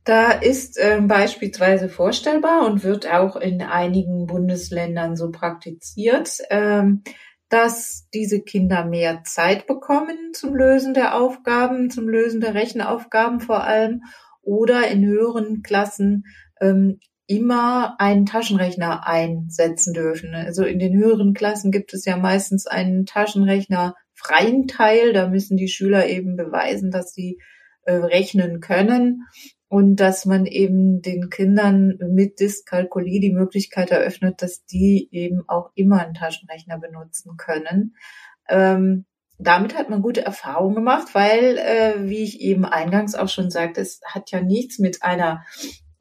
Da 0.03 0.31
ist 0.31 0.77
äh, 0.77 1.01
beispielsweise 1.01 1.89
vorstellbar 1.89 2.65
und 2.65 2.83
wird 2.83 3.11
auch 3.11 3.35
in 3.35 3.61
einigen 3.61 4.25
Bundesländern 4.25 5.17
so 5.17 5.31
praktiziert, 5.31 6.37
ähm, 6.49 7.03
dass 7.49 8.07
diese 8.13 8.41
Kinder 8.41 8.85
mehr 8.85 9.23
Zeit 9.23 9.67
bekommen 9.67 10.33
zum 10.33 10.55
Lösen 10.55 10.93
der 10.93 11.15
Aufgaben, 11.15 11.89
zum 11.89 12.09
Lösen 12.09 12.41
der 12.41 12.53
Rechenaufgaben 12.53 13.39
vor 13.39 13.63
allem 13.63 14.01
oder 14.41 14.87
in 14.87 15.05
höheren 15.05 15.61
Klassen 15.61 16.25
ähm, 16.59 16.99
immer 17.25 17.99
einen 17.99 18.25
Taschenrechner 18.25 19.05
einsetzen 19.05 19.93
dürfen. 19.93 20.33
Also 20.33 20.63
in 20.63 20.79
den 20.79 20.97
höheren 20.97 21.33
Klassen 21.33 21.71
gibt 21.71 21.93
es 21.93 22.05
ja 22.05 22.17
meistens 22.17 22.67
einen 22.67 23.05
Taschenrechner 23.05 23.95
freien 24.13 24.67
Teil. 24.67 25.13
Da 25.13 25.27
müssen 25.27 25.57
die 25.57 25.67
Schüler 25.67 26.07
eben 26.07 26.37
beweisen, 26.37 26.91
dass 26.91 27.13
sie 27.13 27.39
äh, 27.83 27.93
rechnen 27.93 28.61
können 28.61 29.23
und 29.69 29.97
dass 29.97 30.25
man 30.25 30.45
eben 30.45 31.01
den 31.01 31.29
Kindern 31.29 31.97
mit 31.99 32.39
Dyskalkulie 32.39 33.19
die 33.19 33.33
Möglichkeit 33.33 33.91
eröffnet, 33.91 34.41
dass 34.41 34.65
die 34.65 35.09
eben 35.11 35.43
auch 35.47 35.71
immer 35.75 36.01
einen 36.01 36.13
Taschenrechner 36.13 36.79
benutzen 36.79 37.35
können. 37.37 37.95
Ähm, 38.47 39.05
damit 39.39 39.77
hat 39.77 39.89
man 39.89 40.01
gute 40.01 40.25
Erfahrungen 40.25 40.75
gemacht, 40.75 41.13
weil, 41.13 41.57
äh, 41.57 42.09
wie 42.09 42.23
ich 42.23 42.41
eben 42.41 42.65
eingangs 42.65 43.13
auch 43.13 43.29
schon 43.29 43.51
sagte, 43.51 43.81
es 43.81 43.99
hat 44.05 44.31
ja 44.31 44.41
nichts 44.41 44.79
mit 44.79 45.03
einer 45.03 45.43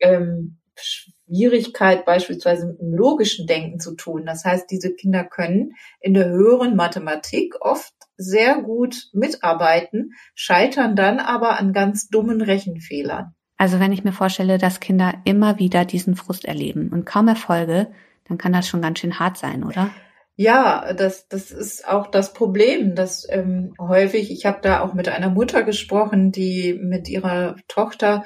ähm, 0.01 0.59
Schwierigkeit 0.77 2.05
beispielsweise 2.05 2.67
mit 2.67 2.81
dem 2.81 2.95
logischen 2.95 3.47
Denken 3.47 3.81
zu 3.81 3.95
tun. 3.95 4.25
Das 4.27 4.45
heißt, 4.45 4.71
diese 4.71 4.95
Kinder 4.95 5.25
können 5.25 5.73
in 6.01 6.15
der 6.15 6.29
höheren 6.29 6.77
Mathematik 6.77 7.57
oft 7.61 7.95
sehr 8.17 8.63
gut 8.63 9.09
mitarbeiten, 9.13 10.13
scheitern 10.35 10.97
dann 10.97 11.19
aber 11.19 11.59
an 11.59 11.73
ganz 11.73 12.09
dummen 12.09 12.41
Rechenfehlern. 12.41 13.35
Also 13.57 13.81
wenn 13.81 13.93
ich 13.93 14.05
mir 14.05 14.13
vorstelle, 14.13 14.59
dass 14.59 14.81
Kinder 14.81 15.15
immer 15.25 15.59
wieder 15.59 15.85
diesen 15.85 16.17
Frust 16.17 16.45
erleben 16.45 16.91
und 16.93 17.07
kaum 17.07 17.29
Erfolge, 17.29 17.89
dann 18.29 18.39
kann 18.39 18.53
das 18.53 18.69
schon 18.69 18.83
ganz 18.83 18.99
schön 18.99 19.19
hart 19.19 19.39
sein, 19.39 19.65
oder? 19.65 19.91
Ja, 20.39 20.93
das, 20.93 21.29
das 21.29 21.51
ist 21.51 21.89
auch 21.89 22.09
das 22.09 22.35
Problem, 22.35 22.95
dass 22.95 23.27
ähm, 23.31 23.73
häufig, 23.81 24.31
ich 24.31 24.45
habe 24.45 24.59
da 24.61 24.81
auch 24.81 24.93
mit 24.93 25.09
einer 25.09 25.31
Mutter 25.31 25.63
gesprochen, 25.63 26.31
die 26.31 26.75
mit 26.75 27.09
ihrer 27.09 27.57
Tochter 27.69 28.25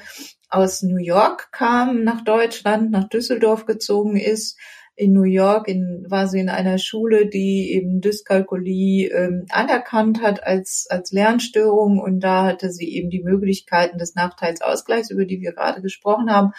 aus 0.49 0.83
New 0.83 0.97
York 0.97 1.53
kam 1.53 2.03
nach 2.03 2.21
Deutschland, 2.21 2.91
nach 2.91 3.07
Düsseldorf 3.07 3.65
gezogen 3.65 4.17
ist. 4.17 4.59
In 5.01 5.13
New 5.13 5.23
York 5.23 5.67
in, 5.67 6.05
war 6.09 6.27
sie 6.27 6.39
in 6.39 6.49
einer 6.49 6.77
Schule, 6.77 7.25
die 7.25 7.71
eben 7.71 8.01
Dyskalkulie 8.01 9.07
ähm, 9.07 9.47
anerkannt 9.49 10.21
hat 10.21 10.43
als, 10.43 10.85
als 10.91 11.11
Lernstörung 11.11 11.97
und 11.97 12.19
da 12.19 12.45
hatte 12.45 12.71
sie 12.71 12.87
eben 12.93 13.09
die 13.09 13.23
Möglichkeiten 13.23 13.97
des 13.97 14.13
Nachteilsausgleichs, 14.13 15.09
über 15.09 15.25
die 15.25 15.41
wir 15.41 15.53
gerade 15.53 15.81
gesprochen 15.81 16.31
haben. 16.31 16.51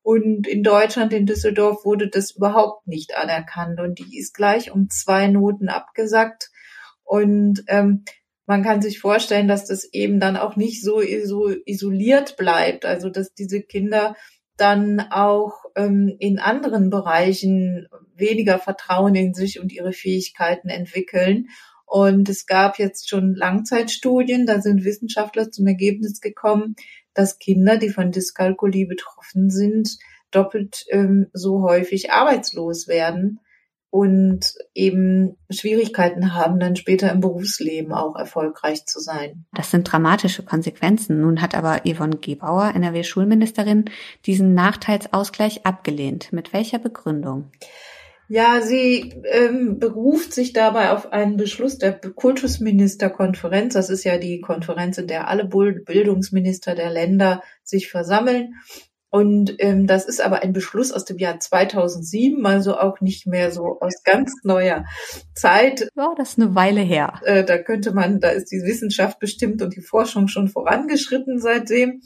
Und 0.00 0.48
in 0.48 0.62
Deutschland, 0.62 1.12
in 1.12 1.26
Düsseldorf, 1.26 1.84
wurde 1.84 2.08
das 2.08 2.30
überhaupt 2.30 2.86
nicht 2.86 3.14
anerkannt. 3.14 3.80
Und 3.80 3.98
die 3.98 4.18
ist 4.18 4.32
gleich 4.32 4.70
um 4.70 4.88
zwei 4.88 5.26
Noten 5.26 5.68
abgesackt. 5.68 6.50
Und 7.04 7.64
ähm, 7.66 8.04
man 8.46 8.62
kann 8.62 8.80
sich 8.80 8.98
vorstellen, 8.98 9.46
dass 9.46 9.66
das 9.66 9.84
eben 9.84 10.20
dann 10.20 10.38
auch 10.38 10.56
nicht 10.56 10.82
so, 10.82 11.02
so 11.24 11.50
isoliert 11.66 12.38
bleibt. 12.38 12.86
Also 12.86 13.10
dass 13.10 13.34
diese 13.34 13.60
Kinder 13.60 14.16
dann 14.56 15.00
auch 15.10 15.59
ähm, 15.76 16.14
in 16.18 16.38
anderen 16.38 16.90
Bereichen 16.90 17.88
weniger 18.14 18.58
Vertrauen 18.58 19.14
in 19.14 19.34
sich 19.34 19.60
und 19.60 19.72
ihre 19.72 19.92
Fähigkeiten 19.92 20.68
entwickeln. 20.68 21.48
Und 21.86 22.28
es 22.28 22.46
gab 22.46 22.78
jetzt 22.78 23.08
schon 23.08 23.34
Langzeitstudien, 23.34 24.46
da 24.46 24.60
sind 24.60 24.84
Wissenschaftler 24.84 25.50
zum 25.50 25.66
Ergebnis 25.66 26.20
gekommen, 26.20 26.76
dass 27.14 27.38
Kinder, 27.38 27.76
die 27.78 27.88
von 27.88 28.12
Dyskalkulie 28.12 28.86
betroffen 28.86 29.50
sind, 29.50 29.98
doppelt 30.30 30.84
ähm, 30.90 31.26
so 31.32 31.62
häufig 31.62 32.12
arbeitslos 32.12 32.86
werden 32.86 33.40
und 33.90 34.54
eben 34.74 35.36
Schwierigkeiten 35.50 36.34
haben, 36.34 36.60
dann 36.60 36.76
später 36.76 37.10
im 37.10 37.20
Berufsleben 37.20 37.92
auch 37.92 38.16
erfolgreich 38.16 38.86
zu 38.86 39.00
sein. 39.00 39.44
Das 39.52 39.70
sind 39.70 39.84
dramatische 39.84 40.44
Konsequenzen. 40.44 41.20
Nun 41.20 41.42
hat 41.42 41.56
aber 41.56 41.82
Yvonne 41.84 42.16
Gebauer, 42.16 42.72
NRW-Schulministerin, 42.74 43.86
diesen 44.26 44.54
Nachteilsausgleich 44.54 45.66
abgelehnt. 45.66 46.32
Mit 46.32 46.52
welcher 46.52 46.78
Begründung? 46.78 47.50
Ja, 48.32 48.60
sie 48.60 49.12
ähm, 49.24 49.80
beruft 49.80 50.32
sich 50.32 50.52
dabei 50.52 50.92
auf 50.92 51.12
einen 51.12 51.36
Beschluss 51.36 51.78
der 51.78 51.98
Kultusministerkonferenz. 51.98 53.74
Das 53.74 53.90
ist 53.90 54.04
ja 54.04 54.18
die 54.18 54.40
Konferenz, 54.40 54.98
in 54.98 55.08
der 55.08 55.26
alle 55.26 55.46
Bildungsminister 55.46 56.76
der 56.76 56.90
Länder 56.90 57.42
sich 57.64 57.90
versammeln. 57.90 58.54
Und 59.10 59.56
ähm, 59.58 59.88
das 59.88 60.04
ist 60.04 60.20
aber 60.20 60.42
ein 60.42 60.52
Beschluss 60.52 60.92
aus 60.92 61.04
dem 61.04 61.18
Jahr 61.18 61.40
2007, 61.40 62.46
also 62.46 62.78
auch 62.78 63.00
nicht 63.00 63.26
mehr 63.26 63.50
so 63.50 63.80
aus 63.80 64.04
ganz 64.04 64.32
neuer 64.44 64.84
Zeit. 65.34 65.88
Ja, 65.96 66.14
das 66.16 66.30
ist 66.30 66.38
eine 66.38 66.54
Weile 66.54 66.80
her. 66.80 67.20
Äh, 67.24 67.44
da 67.44 67.58
könnte 67.58 67.92
man, 67.92 68.20
da 68.20 68.30
ist 68.30 68.52
die 68.52 68.62
Wissenschaft 68.62 69.18
bestimmt 69.18 69.62
und 69.62 69.74
die 69.74 69.80
Forschung 69.80 70.28
schon 70.28 70.48
vorangeschritten 70.48 71.40
seitdem. 71.40 72.02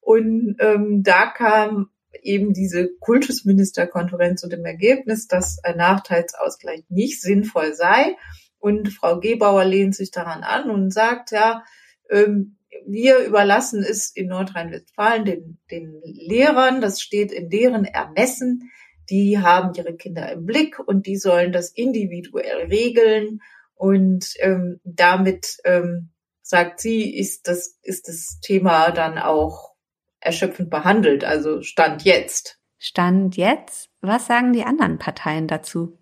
Und 0.00 0.56
ähm, 0.58 1.02
da 1.02 1.26
kam 1.26 1.88
eben 2.22 2.52
diese 2.52 2.88
Kultusministerkonferenz 3.00 4.42
zu 4.42 4.48
dem 4.48 4.64
Ergebnis, 4.66 5.28
dass 5.28 5.58
ein 5.64 5.78
Nachteilsausgleich 5.78 6.84
nicht 6.90 7.22
sinnvoll 7.22 7.72
sei. 7.72 8.16
Und 8.58 8.90
Frau 8.90 9.18
Gebauer 9.20 9.64
lehnt 9.64 9.94
sich 9.94 10.10
daran 10.10 10.42
an 10.42 10.70
und 10.70 10.92
sagt, 10.92 11.30
ja, 11.30 11.64
ähm, 12.10 12.58
wir 12.86 13.18
überlassen 13.18 13.82
es 13.82 14.10
in 14.10 14.28
Nordrhein-Westfalen 14.28 15.24
den, 15.24 15.58
den 15.70 16.00
Lehrern, 16.04 16.80
das 16.80 17.00
steht 17.00 17.32
in 17.32 17.48
deren 17.48 17.84
Ermessen, 17.84 18.70
die 19.10 19.38
haben 19.38 19.74
ihre 19.74 19.96
Kinder 19.96 20.30
im 20.32 20.46
Blick 20.46 20.78
und 20.78 21.06
die 21.06 21.16
sollen 21.16 21.52
das 21.52 21.70
individuell 21.70 22.66
regeln. 22.66 23.40
Und 23.74 24.34
ähm, 24.38 24.80
damit, 24.84 25.58
ähm, 25.64 26.10
sagt 26.40 26.80
sie, 26.80 27.16
ist 27.16 27.48
das, 27.48 27.78
ist 27.82 28.08
das 28.08 28.38
Thema 28.40 28.90
dann 28.90 29.18
auch 29.18 29.72
erschöpfend 30.20 30.70
behandelt, 30.70 31.24
also 31.24 31.62
Stand 31.62 32.04
jetzt. 32.04 32.58
Stand 32.78 33.36
jetzt? 33.36 33.90
Was 34.00 34.26
sagen 34.26 34.52
die 34.52 34.64
anderen 34.64 34.98
Parteien 34.98 35.48
dazu? 35.48 35.98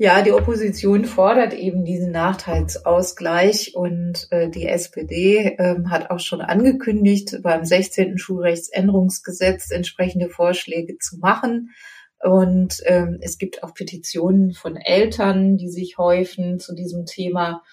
Ja, 0.00 0.22
die 0.22 0.30
Opposition 0.30 1.04
fordert 1.04 1.54
eben 1.54 1.84
diesen 1.84 2.12
Nachteilsausgleich 2.12 3.74
und 3.74 4.28
äh, 4.30 4.48
die 4.48 4.68
SPD 4.68 5.56
ähm, 5.58 5.90
hat 5.90 6.10
auch 6.10 6.20
schon 6.20 6.40
angekündigt, 6.40 7.40
beim 7.42 7.64
16. 7.64 8.16
Schulrechtsänderungsgesetz 8.16 9.72
entsprechende 9.72 10.28
Vorschläge 10.28 10.98
zu 10.98 11.18
machen. 11.18 11.70
Und 12.22 12.80
ähm, 12.84 13.18
es 13.22 13.38
gibt 13.38 13.64
auch 13.64 13.74
Petitionen 13.74 14.52
von 14.52 14.76
Eltern, 14.76 15.56
die 15.56 15.68
sich 15.68 15.98
häufen 15.98 16.60
zu 16.60 16.76
diesem 16.76 17.04
Thema. 17.04 17.64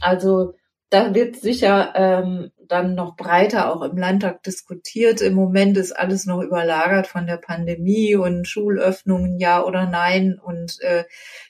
Also 0.00 0.54
da 0.90 1.14
wird 1.14 1.36
sicher 1.36 1.92
ähm, 1.96 2.52
dann 2.68 2.94
noch 2.94 3.16
breiter 3.16 3.72
auch 3.72 3.82
im 3.82 3.96
Landtag 3.96 4.42
diskutiert. 4.42 5.20
Im 5.20 5.34
Moment 5.34 5.76
ist 5.76 5.92
alles 5.92 6.26
noch 6.26 6.40
überlagert 6.40 7.06
von 7.06 7.26
der 7.26 7.38
Pandemie 7.38 8.14
und 8.14 8.46
Schulöffnungen, 8.46 9.38
ja 9.38 9.64
oder 9.64 9.86
nein. 9.86 10.38
Und 10.42 10.80
äh, 10.80 11.04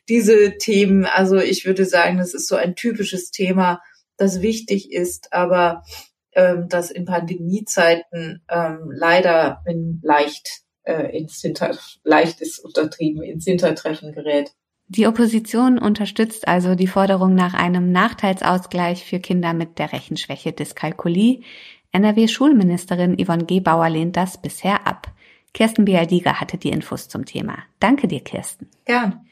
diese 0.09 0.57
Themen, 0.59 1.05
also 1.05 1.37
ich 1.37 1.67
würde 1.67 1.85
sagen, 1.85 2.19
das 2.19 2.35
ist 2.35 2.49
so 2.49 2.57
ein 2.57 2.75
typisches 2.77 3.31
Thema, 3.31 3.83
das 4.17 4.41
wichtig 4.41 4.93
ist, 4.93 5.33
aber 5.33 5.83
ähm, 6.33 6.69
das 6.69 6.91
in 6.91 7.05
Pandemiezeiten 7.05 8.43
ähm, 8.49 8.91
leider 8.91 9.63
in 9.67 10.01
leicht 10.03 10.63
äh, 10.85 11.17
ins 11.17 11.41
Hinter 11.41 11.77
leicht 12.05 12.41
ist 12.41 12.59
untertrieben 12.59 13.23
ins 13.23 13.45
Hintertreffen 13.45 14.13
gerät. 14.13 14.53
Die 14.89 15.07
Opposition 15.07 15.79
unterstützt 15.79 16.47
also 16.47 16.77
die 16.77 16.87
Forderung 16.87 17.35
nach 17.35 17.55
einem 17.55 17.91
Nachteilsausgleich 17.91 19.05
für 19.05 19.19
Kinder 19.19 19.53
mit 19.53 19.79
der 19.81 19.93
Rechenschwäche 19.93 20.53
Dyskalkulie. 20.53 21.41
NRW-Schulministerin 21.91 23.17
Yvonne 23.23 23.47
Gebauer 23.47 23.91
lehnt 23.91 24.17
das 24.17 24.41
bisher 24.41 24.87
ab. 24.87 25.13
Kirsten 25.55 25.87
Bialdiger 25.87 26.41
hatte 26.41 26.57
die 26.57 26.69
Infos 26.69 27.09
zum 27.09 27.25
Thema. 27.25 27.59
Danke 27.81 28.07
dir, 28.07 28.21
Kirsten. 28.21 28.69
Gern. 28.85 29.26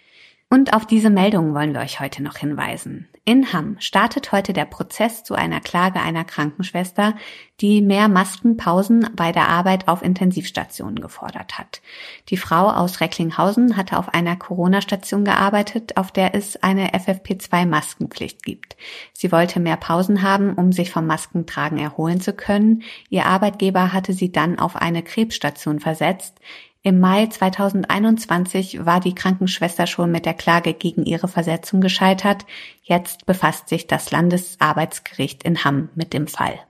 Und 0.54 0.72
auf 0.72 0.86
diese 0.86 1.10
Meldung 1.10 1.52
wollen 1.52 1.74
wir 1.74 1.80
euch 1.80 1.98
heute 1.98 2.22
noch 2.22 2.36
hinweisen. 2.36 3.08
In 3.24 3.52
Hamm 3.52 3.74
startet 3.80 4.30
heute 4.30 4.52
der 4.52 4.66
Prozess 4.66 5.24
zu 5.24 5.34
einer 5.34 5.58
Klage 5.58 6.00
einer 6.00 6.22
Krankenschwester, 6.22 7.16
die 7.60 7.82
mehr 7.82 8.06
Maskenpausen 8.06 9.08
bei 9.16 9.32
der 9.32 9.48
Arbeit 9.48 9.88
auf 9.88 10.00
Intensivstationen 10.00 11.00
gefordert 11.00 11.58
hat. 11.58 11.82
Die 12.28 12.36
Frau 12.36 12.70
aus 12.70 13.00
Recklinghausen 13.00 13.76
hatte 13.76 13.98
auf 13.98 14.14
einer 14.14 14.36
Corona-Station 14.36 15.24
gearbeitet, 15.24 15.96
auf 15.96 16.12
der 16.12 16.36
es 16.36 16.62
eine 16.62 16.90
FFP2-Maskenpflicht 16.90 18.44
gibt. 18.44 18.76
Sie 19.12 19.32
wollte 19.32 19.58
mehr 19.58 19.76
Pausen 19.76 20.22
haben, 20.22 20.54
um 20.54 20.70
sich 20.70 20.92
vom 20.92 21.08
Maskentragen 21.08 21.78
erholen 21.78 22.20
zu 22.20 22.32
können. 22.32 22.84
Ihr 23.10 23.26
Arbeitgeber 23.26 23.92
hatte 23.92 24.12
sie 24.12 24.30
dann 24.30 24.60
auf 24.60 24.76
eine 24.76 25.02
Krebsstation 25.02 25.80
versetzt. 25.80 26.38
Im 26.86 27.00
Mai 27.00 27.28
2021 27.28 28.84
war 28.84 29.00
die 29.00 29.14
Krankenschwester 29.14 29.86
schon 29.86 30.10
mit 30.10 30.26
der 30.26 30.34
Klage 30.34 30.74
gegen 30.74 31.06
ihre 31.06 31.28
Versetzung 31.28 31.80
gescheitert. 31.80 32.44
Jetzt 32.82 33.24
befasst 33.24 33.70
sich 33.70 33.86
das 33.86 34.10
Landesarbeitsgericht 34.10 35.44
in 35.44 35.64
Hamm 35.64 35.88
mit 35.94 36.12
dem 36.12 36.26
Fall. 36.26 36.60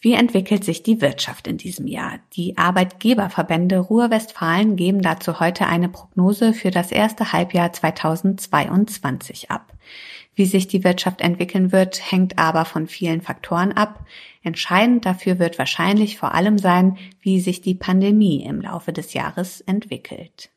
Wie 0.00 0.14
entwickelt 0.14 0.64
sich 0.64 0.82
die 0.82 1.00
Wirtschaft 1.00 1.46
in 1.46 1.56
diesem 1.56 1.86
Jahr? 1.86 2.18
Die 2.32 2.58
Arbeitgeberverbände 2.58 3.78
Ruhr-Westfalen 3.78 4.74
geben 4.74 5.02
dazu 5.02 5.38
heute 5.38 5.68
eine 5.68 5.88
Prognose 5.88 6.52
für 6.52 6.72
das 6.72 6.90
erste 6.90 7.32
Halbjahr 7.32 7.72
2022 7.72 9.52
ab. 9.52 9.72
Wie 10.34 10.46
sich 10.46 10.68
die 10.68 10.84
Wirtschaft 10.84 11.22
entwickeln 11.22 11.72
wird, 11.72 12.10
hängt 12.10 12.38
aber 12.38 12.64
von 12.64 12.86
vielen 12.86 13.22
Faktoren 13.22 13.72
ab. 13.72 14.04
Entscheidend 14.42 15.06
dafür 15.06 15.38
wird 15.38 15.58
wahrscheinlich 15.58 16.18
vor 16.18 16.34
allem 16.34 16.58
sein, 16.58 16.98
wie 17.20 17.40
sich 17.40 17.62
die 17.62 17.74
Pandemie 17.74 18.44
im 18.44 18.60
Laufe 18.60 18.92
des 18.92 19.14
Jahres 19.14 19.62
entwickelt. 19.62 20.50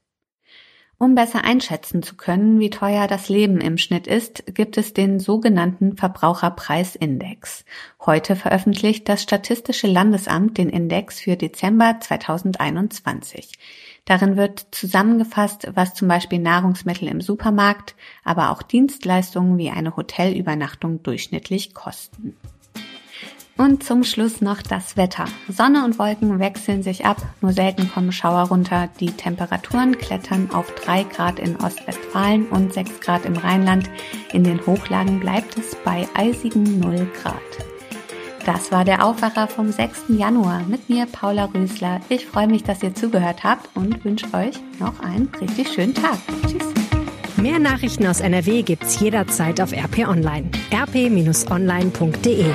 Um 1.02 1.16
besser 1.16 1.46
einschätzen 1.46 2.04
zu 2.04 2.18
können, 2.18 2.60
wie 2.60 2.70
teuer 2.70 3.08
das 3.08 3.30
Leben 3.30 3.62
im 3.62 3.78
Schnitt 3.78 4.06
ist, 4.06 4.44
gibt 4.54 4.78
es 4.78 4.94
den 4.94 5.22
sogenannten 5.22 5.96
Verbraucherpreisindex. 5.96 7.64
Heute 8.06 8.36
veröffentlicht 8.36 9.08
das 9.08 9.24
Statistische 9.24 9.88
Landesamt 9.88 10.58
den 10.58 10.68
Index 10.68 11.22
für 11.22 11.38
Dezember 11.38 12.02
2021. 12.02 13.54
Darin 14.10 14.38
wird 14.38 14.66
zusammengefasst, 14.72 15.68
was 15.76 15.94
zum 15.94 16.08
Beispiel 16.08 16.40
Nahrungsmittel 16.40 17.08
im 17.08 17.22
Supermarkt, 17.22 17.94
aber 18.24 18.50
auch 18.50 18.64
Dienstleistungen 18.64 19.60
wie 19.60 19.70
eine 19.70 19.96
Hotelübernachtung 19.96 21.04
durchschnittlich 21.04 21.76
kosten. 21.76 22.36
Und 23.56 23.84
zum 23.84 24.04
Schluss 24.04 24.42
noch 24.42 24.64
das 24.64 24.98
Wetter. 24.98 25.26
Sonne 25.48 25.86
und 25.86 26.00
Wolken 26.00 26.40
wechseln 26.40 26.82
sich 26.82 27.06
ab, 27.06 27.18
nur 27.42 27.54
selten 27.54 27.92
kommen 27.92 28.12
Schauer 28.12 28.48
runter. 28.48 28.90
Die 29.00 29.12
Temperaturen 29.12 29.96
klettern 30.00 30.50
auf 30.54 30.74
3 30.74 31.04
Grad 31.04 31.38
in 31.38 31.58
Ostwestfalen 31.58 32.48
und 32.48 32.74
6 32.74 33.02
Grad 33.02 33.26
im 33.26 33.38
Rheinland. 33.38 33.92
In 34.34 34.44
den 34.44 34.66
Hochlagen 34.66 35.20
bleibt 35.20 35.56
es 35.56 35.76
bei 35.86 36.08
eisigen 36.16 36.80
0 36.80 37.08
Grad. 37.22 37.69
Das 38.46 38.72
war 38.72 38.86
der 38.86 39.06
Aufwacher 39.06 39.48
vom 39.48 39.72
6. 39.72 40.06
Januar 40.10 40.64
mit 40.68 40.90
mir, 40.90 41.06
Paula 41.06 41.46
Rösler. 41.46 42.00
Ich 42.10 42.26
freue 42.26 42.48
mich, 42.48 42.64
dass 42.64 42.82
ihr 42.84 42.96
zugehört 42.96 43.44
habt 43.44 43.70
und 43.76 44.04
wünsche 44.04 44.28
euch 44.34 44.56
noch 44.80 45.00
einen 45.02 45.30
richtig 45.40 45.70
schönen 45.74 45.94
Tag. 45.94 46.18
Tschüss. 46.48 46.66
Mehr 47.38 47.60
Nachrichten 47.60 48.06
aus 48.06 48.20
NRW 48.20 48.64
gibt's 48.64 49.00
jederzeit 49.00 49.62
auf 49.62 49.72
RP 49.72 50.08
Online. 50.08 50.50
rp-online.de 50.74 52.46